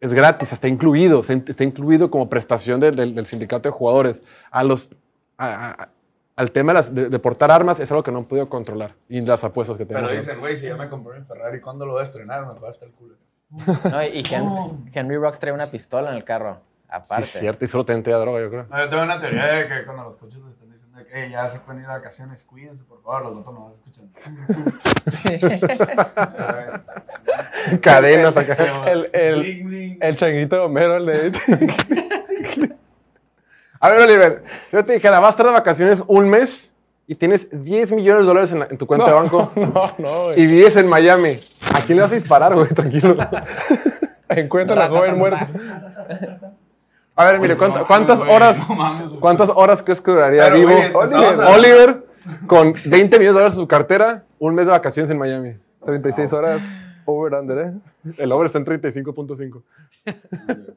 es 0.01 0.13
gratis, 0.13 0.53
está 0.53 0.69
incluido, 0.69 1.21
está 1.21 1.33
in- 1.33 1.45
está 1.47 1.65
incluido 1.65 2.11
como 2.11 2.29
prestación 2.29 2.79
del- 2.81 2.95
del- 2.97 3.15
del 3.15 3.27
sindicato 3.27 3.69
de 3.69 3.73
jugadores. 3.73 4.23
A 4.51 4.63
los, 4.65 4.91
a- 5.37 5.71
a- 5.83 5.89
al 6.37 6.53
tema 6.53 6.73
de, 6.73 6.75
las- 6.79 6.95
de- 6.95 7.09
de 7.09 7.19
portar 7.19 7.51
armas 7.51 7.81
es 7.81 7.91
algo 7.91 8.03
que 8.05 8.13
no 8.13 8.19
han 8.19 8.25
podido 8.27 8.49
controlar. 8.49 8.95
Y 9.09 9.21
las 9.23 9.43
apuestas 9.43 9.77
que 9.77 9.85
tenemos. 9.85 10.09
Pero 10.11 10.21
dicen, 10.21 10.39
güey, 10.39 10.57
si 10.57 10.67
ya 10.67 10.77
me 10.77 10.89
compré 10.89 11.19
mi 11.19 11.25
Ferrari, 11.25 11.61
¿cuándo 11.61 11.85
lo 11.85 11.93
voy 11.93 12.01
a 12.01 12.05
estrenar? 12.05 12.47
Me 12.47 12.59
va 12.61 12.69
hasta 12.71 12.85
el 12.85 12.93
culo. 12.93 13.15
No, 13.51 14.03
y 14.05 14.23
Hen- 14.23 14.91
Henry 14.93 15.17
Rocks 15.17 15.39
trae 15.39 15.53
una 15.53 15.67
pistola 15.69 16.11
en 16.11 16.17
el 16.17 16.25
carro. 16.25 16.61
Sí, 16.89 16.95
Aparte. 16.95 17.25
es 17.25 17.31
cierto, 17.33 17.65
y 17.65 17.69
solo 17.69 17.85
te 17.85 17.93
entrega 17.93 18.19
droga, 18.19 18.41
yo 18.41 18.49
creo. 18.49 18.67
No, 18.71 18.79
yo 18.83 18.89
tengo 18.89 19.03
una 19.03 19.21
teoría 19.21 19.45
de 19.45 19.69
que 19.69 19.85
cuando 19.85 20.05
los 20.05 20.17
coches 20.17 20.37
están 20.39 20.71
diciendo 20.73 20.99
que 21.07 21.25
"Ey, 21.25 21.31
ya 21.31 21.47
se 21.51 21.59
pueden 21.61 21.83
ir 21.83 21.87
de 21.87 21.93
vacaciones, 21.93 22.43
cuídense, 22.45 22.85
por 22.85 23.03
favor, 23.03 23.25
los 23.25 23.37
vatos 23.37 23.55
nomás 23.55 23.75
escuchan. 23.77 24.11
Cadenas 27.83 28.37
acá. 28.37 28.57
El- 28.91 29.11
el-. 29.13 29.99
El 30.01 30.17
changuito 30.17 30.57
de 30.57 30.63
Homero, 30.63 30.97
el 30.97 31.07
de... 31.07 32.75
A 33.81 33.91
ver, 33.91 34.03
Oliver, 34.03 34.43
yo 34.73 34.85
te 34.85 34.95
dijera, 34.95 35.21
vas 35.21 35.29
a 35.29 35.31
estar 35.33 35.47
de 35.47 35.53
vacaciones 35.53 36.03
un 36.09 36.29
mes 36.29 36.73
y 37.07 37.15
tienes 37.15 37.49
10 37.53 37.93
millones 37.93 38.23
de 38.23 38.27
dólares 38.27 38.51
en, 38.51 38.59
la- 38.61 38.67
en 38.71 38.77
tu 38.77 38.87
cuenta 38.89 39.07
de 39.07 39.13
banco 39.13 39.53
No, 39.57 39.83
no, 39.99 40.25
güey. 40.25 40.41
y 40.41 40.47
vives 40.47 40.75
en 40.77 40.89
Miami, 40.89 41.41
¿a 41.75 41.81
quién 41.83 41.97
le 41.97 42.03
vas 42.03 42.11
a 42.11 42.15
disparar, 42.17 42.55
güey? 42.55 42.69
Tranquilo. 42.71 43.17
Encuentra 44.31 44.75
a 44.75 44.79
la 44.81 44.89
joven 44.89 45.17
muerta. 45.17 45.49
A 47.19 47.25
ver, 47.25 47.41
mire, 47.41 47.57
¿cuánta- 47.57 47.81
No, 47.81 47.87
¿cuántas 47.87 48.21
horas 48.21 48.65
cuántas 49.21 49.51
horas 49.51 49.83
crees 49.83 50.01
que 50.01 50.11
duraría 50.13 50.45
Pero, 50.45 50.57
vivo 50.57 50.73
Oliver, 51.53 52.07
con 52.47 52.73
20 52.73 53.19
millones 53.19 53.21
de 53.21 53.27
dólares 53.33 53.55
en 53.55 53.61
su 53.61 53.67
cartera, 53.69 54.25
un 54.39 54.55
mes 54.55 54.67
de 54.67 54.71
vacaciones 54.73 55.11
en 55.11 55.19
Miami? 55.19 55.57
36 55.85 56.33
horas, 56.33 56.77
over 57.07 57.35
under, 57.35 57.59
¿eh? 57.59 57.73
El 58.19 58.31
over 58.31 58.47
está 58.47 58.59
en 58.59 58.67
35.5. 58.67 59.63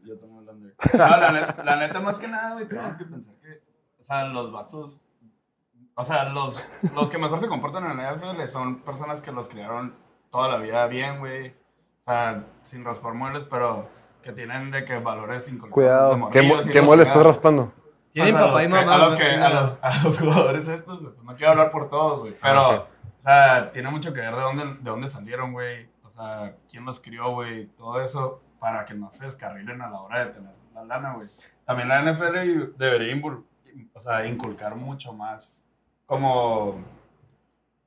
Yo 0.04 0.18
tomo 0.18 0.42
No, 0.42 0.50
la 0.98 1.32
neta, 1.32 1.64
la 1.64 1.76
neta, 1.76 2.00
más 2.00 2.18
que 2.18 2.28
nada, 2.28 2.54
güey, 2.54 2.68
tenemos 2.68 2.96
que 2.98 3.06
pensar 3.06 3.36
que, 3.42 3.62
o 4.00 4.04
sea, 4.04 4.26
los 4.26 4.52
vatos, 4.52 5.00
o 5.94 6.04
sea, 6.04 6.26
los, 6.30 6.60
los 6.96 7.12
que 7.12 7.18
mejor 7.20 7.40
se 7.40 7.48
comportan 7.48 7.86
en 7.90 7.98
la 7.98 8.14
NFL 8.16 8.48
son 8.48 8.80
personas 8.82 9.22
que 9.22 9.32
los 9.32 9.48
criaron 9.48 9.94
toda 10.32 10.50
la 10.50 10.58
vida 10.58 10.88
bien, 10.88 11.20
güey. 11.20 11.50
O 11.50 12.12
sea, 12.12 12.46
sin 12.64 12.84
raspar 12.84 13.14
muebles, 13.14 13.44
pero 13.44 13.88
que 14.24 14.32
tienen 14.34 14.72
de 14.72 14.86
que 14.86 14.98
valores 15.00 15.48
inculcados. 15.50 15.74
Cuidado. 15.74 16.30
¿Qué, 16.32 16.42
mo- 16.42 16.62
qué 16.72 16.82
mole 16.82 17.04
estás 17.04 17.24
raspando? 17.24 17.72
Tienen 18.14 18.34
papá 18.36 18.64
y 18.64 18.68
mamá. 18.68 18.94
A 18.94 18.98
los, 18.98 19.12
más 19.12 19.22
que, 19.22 19.28
que 19.28 19.34
a, 19.36 19.38
nada. 19.40 19.62
los, 19.62 19.78
a 19.82 20.04
los 20.04 20.20
jugadores 20.20 20.68
estos, 20.68 21.00
güey. 21.02 21.14
pues 21.14 21.24
no 21.26 21.36
quiero 21.36 21.52
hablar 21.52 21.72
por 21.72 21.90
todos, 21.90 22.20
güey. 22.22 22.36
Pero, 22.42 22.70
Ok. 22.82 22.88
o 23.20 23.22
sea, 23.22 23.72
tiene 23.72 23.90
mucho 23.90 24.14
que 24.14 24.20
ver 24.20 24.36
de 24.36 24.42
dónde, 24.42 24.66
de 24.66 24.90
dónde 24.90 25.08
salieron, 25.08 25.54
güey. 25.54 25.90
O 26.04 26.10
sea, 26.10 26.56
quién 26.70 26.84
los 26.86 27.00
crió, 27.00 27.32
güey. 27.32 27.68
Todo 27.78 28.02
eso 28.02 28.42
para 28.60 28.84
que 28.86 28.94
no 28.94 29.10
se 29.10 29.24
descarrilen 29.26 29.82
a 29.82 29.90
la 29.90 30.02
hora 30.02 30.26
de 30.26 30.32
tener 30.34 30.52
la 30.74 30.84
lana, 30.84 31.14
güey. 31.14 31.30
También 31.66 31.88
la 31.90 32.02
NFL 32.02 32.76
debería 32.78 33.16
o 33.94 34.00
sea, 34.02 34.26
inculcar 34.26 34.76
mucho 34.76 35.14
más. 35.14 35.64
Como. 36.06 36.84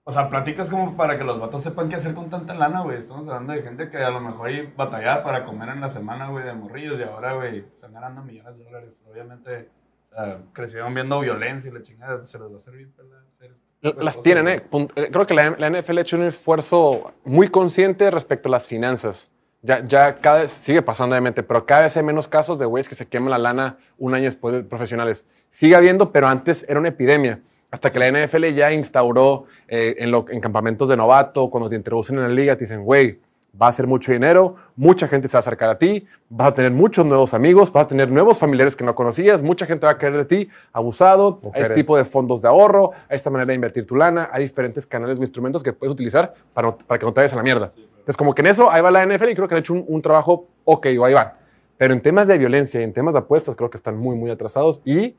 O 0.06 0.12
sea, 0.12 0.28
pláticas 0.28 0.68
como 0.68 0.98
para 0.98 1.16
que 1.16 1.24
los 1.24 1.40
vatos 1.40 1.62
sepan 1.62 1.88
qué 1.88 1.96
hacer 1.96 2.12
con 2.12 2.28
tanta 2.28 2.54
lana, 2.54 2.82
güey. 2.82 2.98
Estamos 2.98 3.26
hablando 3.26 3.54
de 3.54 3.62
gente 3.62 3.88
que 3.88 3.96
a 3.96 4.10
lo 4.10 4.20
mejor 4.20 4.50
batallaba 4.76 5.24
para 5.24 5.46
comer 5.46 5.70
en 5.70 5.80
la 5.80 5.88
semana, 5.88 6.28
güey, 6.28 6.44
de 6.44 6.52
morrillos. 6.52 7.00
Y 7.00 7.04
ahora, 7.04 7.32
güey, 7.32 7.60
están 7.72 7.94
ganando 7.94 8.22
millones 8.22 8.58
de 8.58 8.64
dólares. 8.64 9.02
Obviamente, 9.10 9.70
o 10.10 10.14
sea, 10.14 10.40
crecieron 10.52 10.92
viendo 10.92 11.18
violencia 11.20 11.70
y 11.70 11.72
la 11.74 11.80
chingada. 11.80 12.22
Se 12.22 12.38
les 12.38 12.52
va 12.52 12.58
a 12.58 12.60
servir 12.60 12.90
para 12.94 13.08
hacer 13.34 13.56
este 13.80 14.04
Las 14.04 14.20
tienen. 14.20 14.48
¿eh? 14.48 14.62
Eh, 14.96 15.08
Creo 15.10 15.26
que 15.26 15.32
la, 15.32 15.56
la 15.56 15.70
NFL 15.70 15.96
ha 15.96 16.00
hecho 16.02 16.16
un 16.16 16.24
esfuerzo 16.24 17.14
muy 17.24 17.48
consciente 17.48 18.10
respecto 18.10 18.50
a 18.50 18.52
las 18.52 18.68
finanzas. 18.68 19.30
Ya, 19.62 19.82
ya 19.82 20.16
cada 20.16 20.40
vez, 20.40 20.50
sigue 20.50 20.82
pasando 20.82 21.14
obviamente, 21.14 21.42
pero 21.42 21.64
cada 21.64 21.80
vez 21.80 21.96
hay 21.96 22.02
menos 22.02 22.28
casos 22.28 22.58
de 22.58 22.66
güeyes 22.66 22.90
que 22.90 22.94
se 22.94 23.08
queman 23.08 23.30
la 23.30 23.38
lana 23.38 23.78
un 23.96 24.14
año 24.14 24.24
después 24.24 24.54
de 24.54 24.64
profesionales. 24.64 25.24
Sigue 25.48 25.74
habiendo, 25.74 26.12
pero 26.12 26.26
antes 26.28 26.66
era 26.68 26.78
una 26.78 26.90
epidemia. 26.90 27.40
Hasta 27.74 27.90
que 27.90 27.98
la 27.98 28.06
NFL 28.08 28.44
ya 28.54 28.72
instauró 28.72 29.46
eh, 29.66 29.96
en, 29.98 30.12
lo- 30.12 30.26
en 30.28 30.40
campamentos 30.40 30.88
de 30.88 30.96
novato, 30.96 31.50
cuando 31.50 31.68
te 31.68 31.74
introducen 31.74 32.14
en 32.16 32.22
la 32.22 32.28
liga, 32.28 32.54
te 32.56 32.64
dicen, 32.66 32.84
güey, 32.84 33.18
va 33.60 33.66
a 33.66 33.72
ser 33.72 33.88
mucho 33.88 34.12
dinero, 34.12 34.54
mucha 34.76 35.08
gente 35.08 35.26
se 35.26 35.32
va 35.36 35.38
a 35.38 35.40
acercar 35.40 35.70
a 35.70 35.76
ti, 35.76 36.06
vas 36.28 36.48
a 36.48 36.54
tener 36.54 36.70
muchos 36.70 37.04
nuevos 37.04 37.34
amigos, 37.34 37.72
vas 37.72 37.86
a 37.86 37.88
tener 37.88 38.12
nuevos 38.12 38.38
familiares 38.38 38.76
que 38.76 38.84
no 38.84 38.94
conocías, 38.94 39.42
mucha 39.42 39.66
gente 39.66 39.86
va 39.86 39.92
a 39.92 39.98
querer 39.98 40.16
de 40.18 40.24
ti, 40.24 40.48
abusado, 40.72 41.40
a 41.42 41.46
Mujeres. 41.46 41.62
este 41.70 41.74
tipo 41.80 41.96
de 41.96 42.04
fondos 42.04 42.42
de 42.42 42.46
ahorro, 42.48 42.92
a 43.08 43.14
esta 43.14 43.28
manera 43.28 43.46
de 43.48 43.54
invertir 43.54 43.84
tu 43.86 43.96
lana, 43.96 44.28
hay 44.32 44.44
diferentes 44.44 44.86
canales 44.86 45.18
o 45.18 45.22
instrumentos 45.22 45.62
que 45.64 45.72
puedes 45.72 45.92
utilizar 45.92 46.32
para, 46.52 46.68
no- 46.68 46.78
para 46.78 46.98
que 47.00 47.06
no 47.06 47.12
te 47.12 47.22
vayas 47.22 47.32
a 47.32 47.36
la 47.36 47.42
mierda. 47.42 47.72
Entonces, 47.76 48.16
como 48.16 48.36
que 48.36 48.42
en 48.42 48.46
eso, 48.46 48.70
ahí 48.70 48.82
va 48.82 48.92
la 48.92 49.02
NFL 49.04 49.30
y 49.30 49.34
creo 49.34 49.48
que 49.48 49.54
han 49.56 49.60
hecho 49.60 49.72
un, 49.72 49.84
un 49.88 50.00
trabajo 50.00 50.46
ok, 50.64 50.86
o 51.00 51.04
ahí 51.06 51.14
van. 51.14 51.32
Pero 51.76 51.92
en 51.92 52.00
temas 52.00 52.28
de 52.28 52.38
violencia 52.38 52.80
y 52.80 52.84
en 52.84 52.92
temas 52.92 53.14
de 53.14 53.20
apuestas, 53.20 53.56
creo 53.56 53.68
que 53.68 53.76
están 53.78 53.96
muy, 53.96 54.14
muy 54.14 54.30
atrasados 54.30 54.80
y 54.84 55.16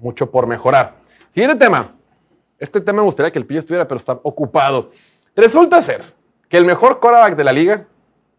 mucho 0.00 0.30
por 0.30 0.46
mejorar. 0.46 0.94
Siguiente 1.30 1.62
tema. 1.62 1.94
Este 2.58 2.80
tema 2.80 3.02
me 3.02 3.06
gustaría 3.06 3.30
que 3.30 3.38
el 3.38 3.46
pillo 3.46 3.60
estuviera, 3.60 3.86
pero 3.86 3.98
está 3.98 4.18
ocupado. 4.22 4.90
Resulta 5.36 5.80
ser 5.82 6.02
que 6.48 6.56
el 6.56 6.64
mejor 6.64 6.98
quarterback 6.98 7.36
de 7.36 7.44
la 7.44 7.52
liga, 7.52 7.86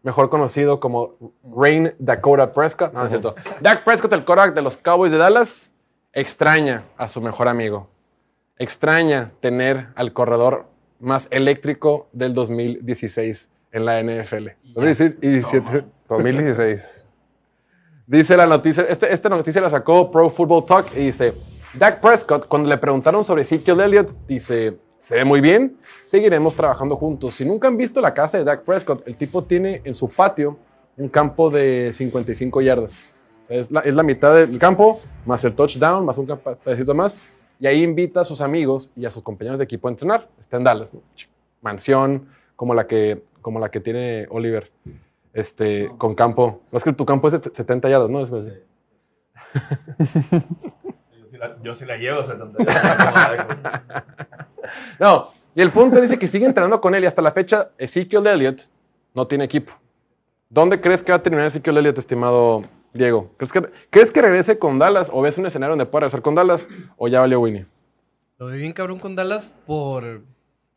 mejor 0.02 0.28
conocido 0.28 0.80
como 0.80 1.16
Rain 1.44 1.94
Dakota 1.98 2.52
Prescott, 2.52 2.92
no, 2.92 3.00
no 3.00 3.04
es 3.06 3.10
cierto, 3.10 3.34
Dak 3.60 3.84
Prescott, 3.84 4.12
el 4.12 4.24
quarterback 4.24 4.54
de 4.54 4.62
los 4.62 4.76
Cowboys 4.76 5.12
de 5.12 5.18
Dallas, 5.18 5.72
extraña 6.12 6.84
a 6.96 7.08
su 7.08 7.20
mejor 7.20 7.48
amigo. 7.48 7.88
Extraña 8.58 9.32
tener 9.40 9.88
al 9.94 10.12
corredor 10.12 10.66
más 10.98 11.28
eléctrico 11.30 12.08
del 12.12 12.34
2016 12.34 13.48
en 13.72 13.84
la 13.86 14.02
NFL. 14.02 14.48
2016 14.74 15.16
y 15.22 15.28
17. 15.28 15.84
2016. 16.08 17.06
Dice 18.06 18.36
la 18.36 18.46
noticia, 18.46 18.82
este, 18.88 19.12
esta 19.12 19.28
noticia 19.28 19.60
la 19.60 19.70
sacó 19.70 20.10
Pro 20.10 20.28
Football 20.28 20.66
Talk 20.66 20.86
y 20.96 21.06
dice, 21.06 21.32
Dak 21.74 22.00
Prescott, 22.00 22.48
cuando 22.48 22.68
le 22.68 22.76
preguntaron 22.78 23.24
sobre 23.24 23.42
Ezekiel 23.42 23.80
Elliott, 23.80 24.12
dice, 24.26 24.78
se 24.98 25.14
ve 25.14 25.24
muy 25.24 25.40
bien, 25.40 25.76
seguiremos 26.04 26.54
trabajando 26.54 26.96
juntos. 26.96 27.34
Si 27.34 27.44
nunca 27.44 27.68
han 27.68 27.76
visto 27.76 28.00
la 28.00 28.12
casa 28.12 28.38
de 28.38 28.44
Dak 28.44 28.64
Prescott, 28.64 29.06
el 29.06 29.14
tipo 29.14 29.44
tiene 29.44 29.80
en 29.84 29.94
su 29.94 30.08
patio 30.08 30.58
un 30.96 31.08
campo 31.08 31.48
de 31.48 31.92
55 31.92 32.60
yardas. 32.60 32.98
Es 33.48 33.70
la, 33.70 33.80
es 33.80 33.94
la 33.94 34.02
mitad 34.02 34.34
del 34.34 34.58
campo, 34.58 35.00
más 35.24 35.44
el 35.44 35.54
touchdown, 35.54 36.04
más 36.04 36.18
un 36.18 36.26
pedacito 36.26 36.92
más. 36.92 37.16
Y 37.60 37.68
ahí 37.68 37.82
invita 37.84 38.22
a 38.22 38.24
sus 38.24 38.40
amigos 38.40 38.90
y 38.96 39.06
a 39.06 39.10
sus 39.10 39.22
compañeros 39.22 39.58
de 39.58 39.64
equipo 39.64 39.86
a 39.86 39.92
entrenar. 39.92 40.28
Está 40.40 40.56
en 40.56 40.64
Dallas. 40.64 40.94
¿no? 40.94 41.02
Mansión 41.60 42.28
como 42.56 42.74
la 42.74 42.88
que, 42.88 43.22
como 43.42 43.60
la 43.60 43.70
que 43.70 43.78
tiene 43.78 44.26
Oliver 44.30 44.72
este, 45.32 45.88
con 45.98 46.14
campo. 46.14 46.62
No 46.72 46.78
es 46.78 46.84
que 46.84 46.92
tu 46.92 47.06
campo 47.06 47.28
es 47.28 47.40
de 47.40 47.50
70 47.52 47.88
yardas, 47.88 48.10
¿no? 48.10 48.20
Es 48.22 48.32
así. 48.32 48.50
Sí 50.04 50.20
la, 51.40 51.56
yo 51.62 51.74
sí 51.74 51.84
la 51.84 51.96
llevo 51.96 52.22
70. 52.22 53.84
No, 55.00 55.32
y 55.54 55.62
el 55.62 55.70
punto 55.70 56.00
dice 56.00 56.16
que 56.16 56.28
sigue 56.28 56.46
entrenando 56.46 56.80
con 56.80 56.94
él 56.94 57.02
y 57.02 57.06
hasta 57.06 57.22
la 57.22 57.32
fecha 57.32 57.70
Ezekiel 57.76 58.26
Elliott 58.26 58.70
no 59.14 59.26
tiene 59.26 59.44
equipo. 59.44 59.72
¿Dónde 60.48 60.80
crees 60.80 61.02
que 61.02 61.10
va 61.10 61.16
a 61.16 61.22
terminar 61.22 61.46
Ezekiel 61.46 61.78
Elliott, 61.78 61.98
estimado 61.98 62.62
Diego? 62.92 63.32
¿Crees 63.36 63.52
que, 63.52 63.62
¿Crees 63.88 64.12
que 64.12 64.22
regrese 64.22 64.58
con 64.58 64.78
Dallas 64.78 65.10
o 65.12 65.22
ves 65.22 65.38
un 65.38 65.46
escenario 65.46 65.72
donde 65.72 65.86
pueda 65.86 66.02
regresar 66.02 66.22
con 66.22 66.36
Dallas 66.36 66.68
o 66.96 67.08
ya 67.08 67.20
valió 67.20 67.40
Winnie? 67.40 67.66
Lo 68.38 68.46
veo 68.46 68.58
bien 68.58 68.72
cabrón 68.72 69.00
con 69.00 69.16
Dallas 69.16 69.56
por 69.66 70.22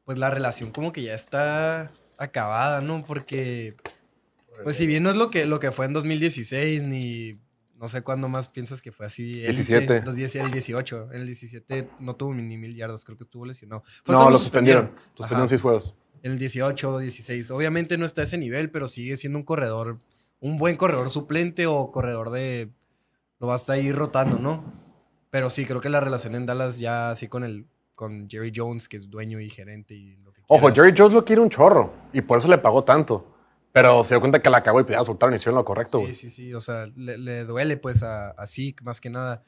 pues 0.06 0.18
la 0.18 0.32
relación 0.32 0.72
como 0.72 0.92
que 0.92 1.04
ya 1.04 1.14
está 1.14 1.92
acabada, 2.18 2.82
¿no? 2.82 3.04
Porque 3.06 3.76
pues 4.64 4.78
si 4.78 4.88
bien 4.88 5.04
no 5.04 5.10
es 5.10 5.18
lo 5.18 5.30
que, 5.30 5.46
lo 5.46 5.60
que 5.60 5.72
fue 5.72 5.86
en 5.86 5.94
2016 5.94 6.82
ni 6.84 7.38
no 7.84 7.90
sé 7.90 8.02
cuándo 8.02 8.30
más 8.30 8.48
piensas 8.48 8.82
que 8.82 8.94
fue 8.94 9.06
así. 9.08 9.44
élite, 9.44 9.56
17. 9.56 10.02
2010, 10.04 10.36
el 10.38 10.52
18. 10.52 11.10
En 11.12 11.20
el 11.20 11.26
17 11.26 11.90
no 12.00 12.16
tuvo 12.16 12.34
ni 12.34 12.56
mil 12.56 12.74
yardas, 12.78 13.04
creo 13.04 13.18
que 13.18 13.26
estuvo 13.26 13.46
lesionado. 13.46 13.84
Fue 14.06 14.16
No, 14.16 14.30
lo 14.30 14.38
suspendieron. 14.38 14.92
Suspendieron 15.08 15.42
Ajá. 15.42 15.48
seis 15.50 15.62
juegos. 15.62 15.94
En 16.22 16.32
el 16.32 16.40
18, 16.40 17.00
16. 17.00 17.52
Obviamente 17.52 17.98
no 17.98 18.06
está 18.06 18.22
a 18.22 18.24
ese 18.24 18.38
nivel, 18.38 18.72
pero 18.72 18.88
sigue 18.88 19.18
siendo 19.18 19.38
un 19.38 19.44
corredor, 19.44 20.00
un 20.40 20.58
buen 20.58 20.78
corredor 20.78 21.10
suplente 21.10 21.68
o 21.68 21.92
corredor 21.92 22.30
de... 22.30 22.70
Lo 23.42 23.48
va 23.48 23.56
a 23.56 23.72
ahí 23.74 23.92
rotando, 23.92 24.40
¿no? 24.40 24.64
Pero 25.30 25.50
sí, 25.50 25.66
creo 25.66 25.82
que 25.82 25.90
la 25.90 26.00
relación 26.00 26.36
en 26.36 26.46
Dallas 26.46 26.80
ya 26.80 27.12
así 27.12 27.28
con 27.28 27.44
el 27.44 27.66
con 27.96 28.30
Jerry 28.30 28.54
Jones, 28.56 28.88
que 28.88 28.96
es 28.96 29.10
dueño 29.10 29.42
y 29.42 29.50
gerente 29.50 29.94
y 29.94 30.16
lo 30.24 30.32
que 30.32 30.42
Ojo, 30.48 30.62
quieras. 30.62 30.76
Jerry 30.78 30.94
Jones 30.98 31.14
lo 31.14 31.26
quiere 31.26 31.42
un 31.42 31.50
chorro 31.50 31.94
y 32.14 32.22
por 32.22 32.40
eso 32.40 32.48
le 32.48 32.58
pagó 32.60 32.86
tanto. 32.86 33.33
Pero 33.74 34.04
se 34.04 34.14
dio 34.14 34.20
cuenta 34.22 34.42
que 34.42 34.50
la 34.52 34.62
cagó 34.62 34.80
y 34.80 34.84
pues 34.84 34.98
ya 34.98 35.04
soltaron 35.04 35.34
y 35.34 35.38
hicieron 35.38 35.56
lo 35.56 35.66
correcto, 35.66 36.00
güey. 36.00 36.14
Sí, 36.14 36.30
sí, 36.30 36.36
sí. 36.36 36.54
O 36.54 36.62
sea, 36.62 36.86
le, 36.96 37.18
le 37.18 37.44
duele 37.44 37.76
pues 37.76 38.04
a, 38.04 38.30
a 38.30 38.48
Zeke 38.48 38.84
más 38.84 39.02
que 39.02 39.10
nada. 39.10 39.44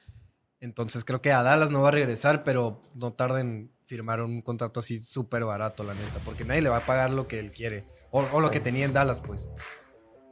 Entonces 0.59 1.05
creo 1.05 1.21
que 1.21 1.31
a 1.31 1.43
Dallas 1.43 1.69
no 1.69 1.83
va 1.83 1.89
a 1.89 1.91
regresar, 1.91 2.43
pero 2.43 2.81
no 2.95 3.13
tarda 3.13 3.39
en 3.39 3.71
firmar 3.83 4.21
un 4.21 4.41
contrato 4.41 4.79
así 4.79 4.99
súper 4.99 5.45
barato, 5.45 5.83
la 5.83 5.93
neta. 5.93 6.19
Porque 6.25 6.43
nadie 6.43 6.63
le 6.63 6.69
va 6.69 6.77
a 6.77 6.85
pagar 6.85 7.11
lo 7.11 7.27
que 7.27 7.39
él 7.39 7.51
quiere. 7.51 7.83
O, 8.09 8.25
o 8.33 8.39
lo 8.39 8.49
que 8.49 8.59
tenía 8.59 8.85
en 8.85 8.93
Dallas, 8.93 9.21
pues. 9.21 9.51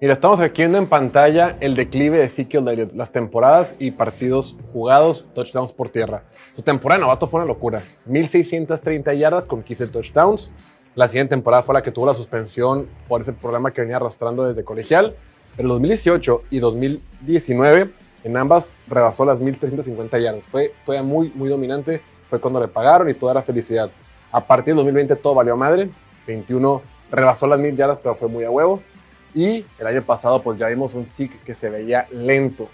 Mira, 0.01 0.15
estamos 0.15 0.39
aquí 0.41 0.63
viendo 0.63 0.79
en 0.79 0.87
pantalla 0.87 1.55
el 1.61 1.75
declive 1.75 2.17
de 2.17 2.25
Ezekiel 2.25 2.67
Elliott, 2.67 2.93
las 2.93 3.11
temporadas 3.11 3.75
y 3.79 3.91
partidos 3.91 4.55
jugados, 4.73 5.27
touchdowns 5.33 5.71
por 5.71 5.89
tierra. 5.89 6.23
Su 6.55 6.61
temporada 6.61 6.97
de 6.97 7.03
novato 7.03 7.27
fue 7.27 7.39
una 7.39 7.47
locura. 7.47 7.81
1.630 8.07 9.15
yardas 9.15 9.45
con 9.45 9.63
15 9.63 9.87
touchdowns. 9.87 10.51
La 10.95 11.07
siguiente 11.07 11.31
temporada 11.31 11.63
fue 11.63 11.73
la 11.73 11.81
que 11.81 11.91
tuvo 11.91 12.05
la 12.05 12.13
suspensión 12.13 12.87
por 13.07 13.21
ese 13.21 13.33
problema 13.33 13.71
que 13.71 13.81
venía 13.81 13.95
arrastrando 13.95 14.45
desde 14.45 14.63
colegial. 14.63 15.15
Pero 15.55 15.69
2018 15.69 16.43
y 16.51 16.59
2019, 16.59 17.89
en 18.23 18.37
ambas 18.37 18.69
rebasó 18.87 19.25
las 19.25 19.39
1.350 19.39 20.21
yardas. 20.21 20.45
Fue 20.45 20.71
todavía 20.85 21.07
muy, 21.07 21.31
muy 21.33 21.49
dominante. 21.49 22.01
Fue 22.29 22.39
cuando 22.39 22.59
le 22.59 22.67
pagaron 22.67 23.09
y 23.09 23.15
toda 23.15 23.31
era 23.31 23.41
felicidad. 23.41 23.89
A 24.31 24.45
partir 24.45 24.75
del 24.75 24.77
2020 24.77 25.15
todo 25.15 25.33
valió 25.33 25.57
madre. 25.57 25.89
21 26.27 26.81
rebasó 27.11 27.47
las 27.47 27.59
1.000 27.59 27.75
yardas, 27.75 27.97
pero 28.01 28.13
fue 28.13 28.27
muy 28.27 28.43
a 28.43 28.51
huevo. 28.51 28.81
Y 29.33 29.65
el 29.79 29.87
año 29.87 30.03
pasado, 30.03 30.43
pues 30.43 30.59
ya 30.59 30.67
vimos 30.67 30.93
un 30.93 31.09
Zeke 31.09 31.39
que 31.43 31.55
se 31.55 31.71
veía 31.71 32.07
lento. 32.11 32.69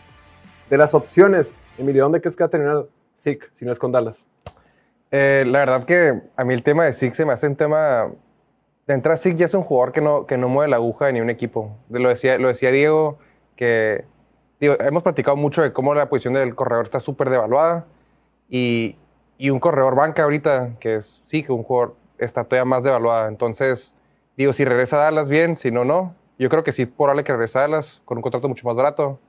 De 0.70 0.78
las 0.78 0.94
opciones, 0.94 1.64
Emilio, 1.78 2.04
¿dónde 2.04 2.20
crees 2.20 2.36
que 2.36 2.44
va 2.44 2.48
a 2.48 2.50
terminar 2.50 2.86
Zeke 3.18 3.48
si 3.52 3.64
no 3.64 3.72
es 3.72 3.80
con 3.80 3.94
Dallas? 3.94 4.28
Eh, 5.12 5.44
la 5.48 5.60
verdad 5.60 5.84
que 5.86 6.22
a 6.36 6.44
mí 6.44 6.54
el 6.54 6.62
tema 6.62 6.86
de 6.86 6.94
Zeke 6.94 7.16
se 7.16 7.26
me 7.26 7.34
hace 7.34 7.48
un 7.48 7.56
tema... 7.56 8.12
De 8.86 8.94
entrada, 8.96 9.18
Zeke 9.18 9.38
ya 9.38 9.46
es 9.46 9.54
un 9.54 9.62
jugador 9.62 9.92
que 9.92 10.02
no, 10.02 10.26
que 10.26 10.38
no 10.38 10.50
mueve 10.50 10.70
la 10.70 10.78
aguja 10.78 11.08
de 11.08 11.14
ni 11.14 11.22
un 11.22 11.30
equipo. 11.30 11.78
Lo 11.90 12.10
decía, 12.10 12.38
lo 12.38 12.48
decía 12.48 12.72
Diego, 12.72 13.18
que... 13.56 14.06
Digo, 14.60 14.76
hemos 14.80 15.04
platicado 15.04 15.38
mucho 15.38 15.62
de 15.62 15.72
cómo 15.72 15.96
la 15.96 16.10
posición 16.10 16.34
del 16.34 16.54
corredor 16.54 16.86
está 16.86 17.00
súper 17.00 17.30
devaluada. 17.30 17.86
Y, 18.50 18.98
y 19.38 19.52
un 19.52 19.60
corredor 19.60 19.96
banca 19.96 20.24
ahorita, 20.24 20.76
que 20.80 20.96
es 20.96 21.22
Zeke, 21.26 21.52
un 21.52 21.64
jugador, 21.64 21.96
está 22.18 22.44
todavía 22.44 22.66
más 22.66 22.84
devaluada. 22.84 23.30
Entonces, 23.30 23.94
digo, 24.38 24.54
si 24.54 24.66
regresa 24.66 24.98
a 24.98 25.04
Dallas, 25.06 25.30
bien. 25.30 25.56
Si 25.56 25.72
no, 25.72 25.86
no. 25.86 26.16
Yo 26.38 26.50
creo 26.50 26.64
que 26.64 26.72
sí, 26.72 26.86
probable 26.86 27.24
que 27.24 27.32
regrese 27.32 27.58
a 27.58 27.62
Dallas 27.62 28.02
con 28.06 28.18
un 28.18 28.22
contrato 28.22 28.50
mucho 28.50 28.68
más 28.68 28.76
barato. 28.76 29.20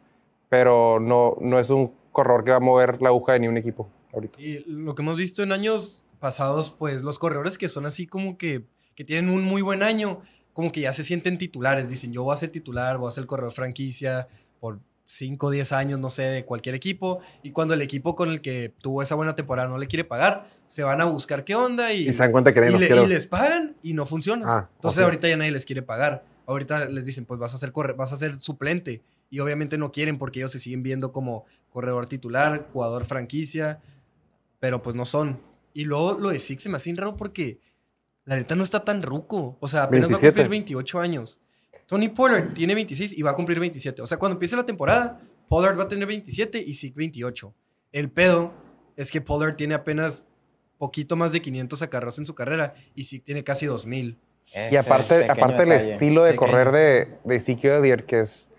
Pero 0.48 0.98
no, 1.00 1.36
no 1.40 1.58
es 1.58 1.70
un 1.70 1.94
corredor 2.12 2.44
que 2.44 2.50
va 2.50 2.56
a 2.56 2.60
mover 2.60 3.00
la 3.00 3.10
aguja 3.10 3.34
de 3.34 3.40
ni 3.40 3.48
un 3.48 3.56
equipo 3.56 3.88
ahorita. 4.12 4.40
Y 4.40 4.64
lo 4.66 4.94
que 4.94 5.02
hemos 5.02 5.16
visto 5.16 5.42
en 5.42 5.52
años 5.52 6.02
pasados, 6.18 6.70
pues 6.70 7.02
los 7.02 7.18
corredores 7.18 7.58
que 7.58 7.68
son 7.68 7.86
así 7.86 8.06
como 8.06 8.36
que, 8.38 8.64
que 8.94 9.04
tienen 9.04 9.30
un 9.30 9.42
muy 9.44 9.62
buen 9.62 9.82
año, 9.82 10.20
como 10.52 10.72
que 10.72 10.80
ya 10.80 10.92
se 10.92 11.02
sienten 11.04 11.38
titulares. 11.38 11.88
Dicen, 11.88 12.12
yo 12.12 12.22
voy 12.24 12.34
a 12.34 12.36
ser 12.36 12.50
titular, 12.50 12.98
voy 12.98 13.08
a 13.08 13.12
ser 13.12 13.26
corredor 13.26 13.52
franquicia 13.52 14.28
por 14.60 14.80
5 15.06 15.46
o 15.46 15.50
10 15.50 15.72
años, 15.72 15.98
no 15.98 16.10
sé, 16.10 16.22
de 16.24 16.44
cualquier 16.44 16.74
equipo. 16.74 17.20
Y 17.42 17.50
cuando 17.52 17.74
el 17.74 17.82
equipo 17.82 18.14
con 18.14 18.28
el 18.30 18.40
que 18.40 18.72
tuvo 18.82 19.02
esa 19.02 19.14
buena 19.14 19.34
temporada 19.34 19.68
no 19.68 19.78
le 19.78 19.86
quiere 19.86 20.04
pagar, 20.04 20.46
se 20.68 20.82
van 20.84 21.00
a 21.00 21.04
buscar 21.06 21.44
qué 21.44 21.54
onda 21.54 21.92
y, 21.92 22.08
Y 22.08 22.12
se 22.12 22.22
dan 22.22 22.30
cuenta 22.32 22.52
que 22.52 22.60
nadie 22.60 22.70
y 22.70 22.72
los 22.74 22.80
le- 22.82 22.86
quiere. 22.88 23.02
y 23.04 23.06
les 23.08 23.26
pagan 23.26 23.74
y 23.82 23.92
no 23.94 24.06
funciona. 24.06 24.44
Ah, 24.46 24.70
Entonces 24.74 25.02
ahorita 25.02 25.28
ya 25.28 25.36
nadie 25.36 25.50
les 25.52 25.64
quiere 25.64 25.82
pagar. 25.82 26.24
ahorita 26.46 26.86
les 26.86 27.04
dicen, 27.04 27.24
pues 27.26 27.38
vas 27.40 27.54
a 27.54 27.58
ser 27.58 27.70
corre 27.72 27.92
vas 27.94 28.12
a 28.12 28.16
ser 28.16 28.34
suplente. 28.36 29.02
Y 29.30 29.38
obviamente 29.40 29.78
no 29.78 29.92
quieren 29.92 30.18
porque 30.18 30.40
ellos 30.40 30.50
se 30.52 30.58
siguen 30.58 30.82
viendo 30.82 31.12
como 31.12 31.44
corredor 31.72 32.06
titular, 32.06 32.66
jugador 32.72 33.04
franquicia, 33.04 33.80
pero 34.60 34.82
pues 34.82 34.94
no 34.94 35.04
son. 35.04 35.40
Y 35.72 35.84
luego 35.84 36.18
lo 36.18 36.28
de 36.28 36.38
Six 36.38 36.62
se 36.62 36.68
me 36.68 36.76
hace 36.76 36.90
bien 36.90 36.98
raro 36.98 37.16
porque 37.16 37.60
la 38.24 38.36
neta 38.36 38.54
no 38.54 38.62
está 38.62 38.84
tan 38.84 39.02
ruco. 39.02 39.56
O 39.60 39.66
sea, 39.66 39.84
apenas 39.84 40.08
27. 40.08 40.26
va 40.26 40.28
a 40.28 40.32
cumplir 40.32 40.48
28 40.48 41.00
años. 41.00 41.40
Tony 41.86 42.08
Pollard 42.08 42.54
tiene 42.54 42.74
26 42.74 43.18
y 43.18 43.22
va 43.22 43.32
a 43.32 43.34
cumplir 43.34 43.58
27. 43.58 44.02
O 44.02 44.06
sea, 44.06 44.18
cuando 44.18 44.34
empiece 44.34 44.54
la 44.54 44.64
temporada, 44.64 45.20
Pollard 45.48 45.76
va 45.78 45.84
a 45.84 45.88
tener 45.88 46.06
27 46.06 46.62
y 46.64 46.74
Zeke 46.74 46.94
28. 46.96 47.52
El 47.92 48.10
pedo 48.10 48.52
es 48.96 49.10
que 49.10 49.20
Pollard 49.20 49.56
tiene 49.56 49.74
apenas 49.74 50.22
poquito 50.78 51.16
más 51.16 51.32
de 51.32 51.42
500 51.42 51.82
acarreos 51.82 52.18
en 52.18 52.26
su 52.26 52.34
carrera 52.34 52.74
y 52.94 53.04
Zeke 53.04 53.24
tiene 53.24 53.42
casi 53.42 53.66
2000. 53.66 54.18
Y 54.70 54.76
aparte, 54.76 55.28
aparte 55.28 55.62
el 55.64 55.72
estilo 55.72 56.24
de 56.24 56.32
Pequeño. 56.32 56.50
correr 56.50 56.72
de, 56.72 57.18
de 57.24 57.36
Ezekiel 57.36 57.84
Elliott, 57.84 58.06
que 58.06 58.20
es, 58.20 58.50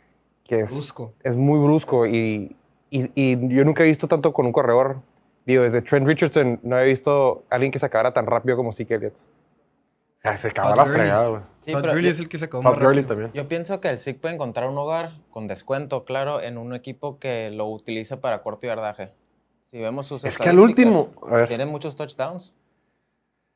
que 0.43 0.59
es, 0.59 0.71
Brusco. 0.71 1.15
es 1.23 1.35
muy 1.35 1.59
brusco 1.59 2.05
y, 2.05 2.55
y, 2.89 3.09
y 3.15 3.47
yo 3.49 3.65
nunca 3.65 3.83
he 3.83 3.87
visto 3.87 4.07
tanto 4.07 4.31
con 4.33 4.45
un 4.45 4.51
corredor. 4.51 5.01
Digo, 5.45 5.63
desde 5.63 5.81
Trent 5.81 6.05
Richardson 6.05 6.59
no 6.63 6.77
he 6.79 6.85
visto 6.85 7.45
a 7.49 7.55
alguien 7.55 7.71
que 7.71 7.79
se 7.79 7.85
acabara 7.85 8.13
tan 8.13 8.25
rápido 8.25 8.57
como 8.57 8.69
Ezekiel 8.69 8.99
Elliott. 8.99 9.15
O 9.15 10.21
sea, 10.21 10.37
se 10.37 10.49
acaba 10.49 10.75
la 10.75 10.85
fregada, 10.85 11.27
güey. 11.29 11.41
Sí, 11.57 11.71
Todd 11.71 11.87
Gurley 11.87 12.09
es 12.09 12.19
el 12.19 12.29
que 12.29 12.37
se 12.37 12.45
acabó 12.45 12.61
Todd 12.61 12.79
Gurley 12.79 13.03
también. 13.03 13.31
yo 13.33 13.47
pienso 13.47 13.81
que 13.81 13.89
el 13.89 13.97
SIC 13.97 14.19
puede 14.19 14.35
encontrar 14.35 14.69
un 14.69 14.77
hogar 14.77 15.13
con 15.31 15.47
descuento, 15.47 16.05
claro, 16.05 16.41
en 16.41 16.59
un 16.59 16.75
equipo 16.75 17.17
que 17.17 17.49
lo 17.49 17.65
utilice 17.67 18.17
para 18.17 18.43
corto 18.43 18.67
yardaje. 18.67 19.13
Si 19.61 19.79
vemos 19.79 20.05
sus 20.05 20.23
Es 20.23 20.37
que 20.37 20.49
al 20.49 20.59
último, 20.59 21.09
a 21.27 21.37
ver, 21.37 21.47
Tiene 21.47 21.65
muchos 21.65 21.95
touchdowns. 21.95 22.53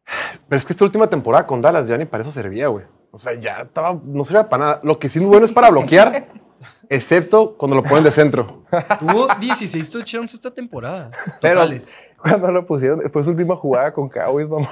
pero 0.50 0.58
es 0.58 0.66
que 0.66 0.74
esta 0.74 0.86
última 0.86 1.08
temporada 1.08 1.46
con 1.46 1.62
Dallas 1.62 1.88
ya 1.88 1.98
ni 1.98 2.06
para 2.06 2.22
eso 2.22 2.32
servía, 2.32 2.68
güey. 2.68 2.86
O 3.12 3.18
sea, 3.18 3.34
ya 3.34 3.62
estaba, 3.62 4.00
no 4.04 4.26
servía 4.26 4.50
para 4.50 4.66
nada. 4.66 4.80
Lo 4.82 4.98
que 4.98 5.08
sí 5.08 5.20
es 5.20 5.26
bueno 5.26 5.46
es 5.46 5.52
para 5.52 5.70
bloquear, 5.70 6.28
excepto 6.90 7.56
cuando 7.58 7.76
lo 7.76 7.84
ponen 7.84 8.04
de 8.04 8.12
centro. 8.12 8.64
Tuvo 9.00 9.28
16 9.40 9.90
touchdowns 9.90 10.34
esta 10.34 10.52
temporada. 10.52 11.12
Pero- 11.42 11.56
Totales. 11.62 11.96
Cuando 12.18 12.52
lo 12.52 12.66
pusieron, 12.66 13.00
fue 13.12 13.22
su 13.24 13.30
última 13.30 13.56
jugada 13.56 13.94
con 13.94 14.10
Cowboys, 14.10 14.50
mamón. 14.50 14.68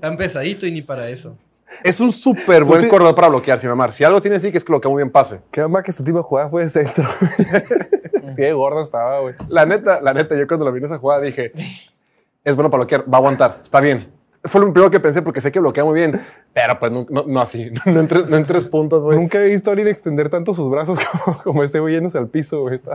Tan 0.00 0.16
pesadito 0.18 0.66
y 0.66 0.70
ni 0.72 0.82
para 0.82 1.08
eso. 1.08 1.34
Es 1.84 2.00
un 2.00 2.12
súper 2.12 2.64
buen 2.64 2.88
corredor 2.88 3.14
para 3.14 3.28
bloquear, 3.28 3.58
sin 3.58 3.70
mamar. 3.70 3.92
Si 3.92 4.04
algo 4.04 4.20
tiene 4.20 4.38
sí 4.40 4.50
que 4.50 4.58
es 4.58 4.64
que 4.64 4.72
bloquea 4.72 4.90
muy 4.90 5.02
bien 5.02 5.10
pase. 5.10 5.40
Qué 5.50 5.66
más 5.66 5.82
que 5.82 5.92
su 5.92 6.02
última 6.02 6.22
jugada 6.22 6.50
fue 6.50 6.64
de 6.64 6.68
centro. 6.68 7.08
sí, 8.36 8.42
de 8.42 8.52
gordo 8.52 8.82
estaba, 8.82 9.20
güey. 9.20 9.34
La 9.48 9.64
neta, 9.64 10.00
la 10.00 10.12
neta, 10.12 10.36
yo 10.36 10.46
cuando 10.46 10.66
lo 10.66 10.72
vi 10.72 10.78
en 10.80 10.86
esa 10.86 10.98
jugada 10.98 11.20
dije, 11.22 11.52
es 12.44 12.54
bueno 12.54 12.70
para 12.70 12.82
bloquear, 12.82 13.02
va 13.02 13.16
a 13.16 13.20
aguantar, 13.20 13.60
está 13.62 13.80
bien. 13.80 14.12
Fue 14.42 14.60
lo 14.60 14.72
primero 14.72 14.90
que 14.90 15.00
pensé 15.00 15.20
porque 15.20 15.42
sé 15.42 15.52
que 15.52 15.60
bloquea 15.60 15.84
muy 15.84 15.94
bien, 15.94 16.18
pero 16.54 16.78
pues 16.78 16.90
no, 16.90 17.06
no, 17.10 17.24
no 17.26 17.40
así, 17.40 17.70
no 17.86 18.00
en, 18.00 18.08
tres, 18.08 18.30
no 18.30 18.36
en 18.36 18.46
tres 18.46 18.66
puntos, 18.68 19.02
güey. 19.02 19.18
Nunca 19.18 19.42
he 19.42 19.48
visto 19.48 19.70
a 19.70 19.72
alguien 19.72 19.88
extender 19.88 20.30
tanto 20.30 20.54
sus 20.54 20.70
brazos 20.70 20.98
como, 21.24 21.42
como 21.42 21.62
ese 21.62 21.78
güey 21.78 21.94
yéndose 21.94 22.16
al 22.16 22.28
piso, 22.28 22.62
güey. 22.62 22.80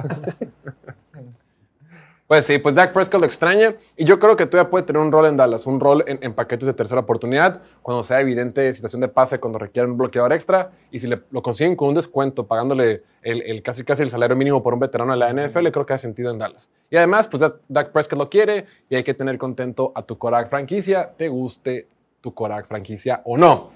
Pues 2.27 2.48
sí, 2.48 2.58
pues 2.58 2.74
Dak 2.74 2.91
Prescott 2.91 3.20
lo 3.20 3.27
extraña 3.27 3.75
y 3.96 4.03
yo 4.03 4.17
creo 4.17 4.36
que 4.36 4.48
todavía 4.48 4.72
puede 4.72 4.84
tener 4.84 5.00
un 5.00 5.12
rol 5.12 5.27
en 5.27 5.38
Dallas, 5.38 5.67
un 5.67 5.79
rol 5.79 6.03
en, 6.08 6.34
paquetes 6.34 6.65
de 6.65 6.74
tercera 6.74 7.01
oportunidad, 7.01 7.62
cuando 7.84 8.03
sea 8.03 8.20
evidente 8.20 8.74
situación 8.74 9.01
de 9.01 9.10
pase, 9.10 9.39
cuando 9.39 9.60
requieran 9.60 9.91
un 9.91 9.98
bloqueador 10.00 10.34
extra 10.34 10.72
y 10.89 10.98
si 10.98 11.05
le, 11.05 11.22
lo 11.29 11.44
consiguen 11.44 11.75
con 11.75 11.89
un 11.89 11.94
descuento, 11.94 12.48
pagándole 12.48 13.03
el, 13.22 13.44
el 13.44 13.62
casi 13.62 13.84
casi 13.84 14.01
el 14.01 14.10
salario 14.10 14.36
mínimo 14.36 14.63
por 14.63 14.74
un 14.74 14.79
veterano 14.79 15.12
de 15.12 15.20
la 15.20 15.32
NFL, 15.32 15.67
creo 15.67 15.86
que 15.86 15.94
hace 15.94 16.08
sentido 16.08 16.32
en 16.32 16.39
Dallas. 16.39 16.67
Y 16.89 16.98
además, 16.98 17.27
pues 17.27 17.44
Dak 17.67 17.91
Prescott 17.91 18.17
lo 18.17 18.27
quiere 18.27 18.65
y 18.89 18.96
hay 18.96 19.03
que 19.03 19.13
tener 19.13 19.38
contento 19.38 19.91
a 19.94 20.01
tu 20.01 20.17
Korak 20.17 20.50
franquicia, 20.50 21.12
te 21.15 21.27
guste 21.27 21.88
tu 22.22 22.34
Korak 22.34 22.67
franquicia 22.67 23.22
o 23.24 23.38
no. 23.38 23.70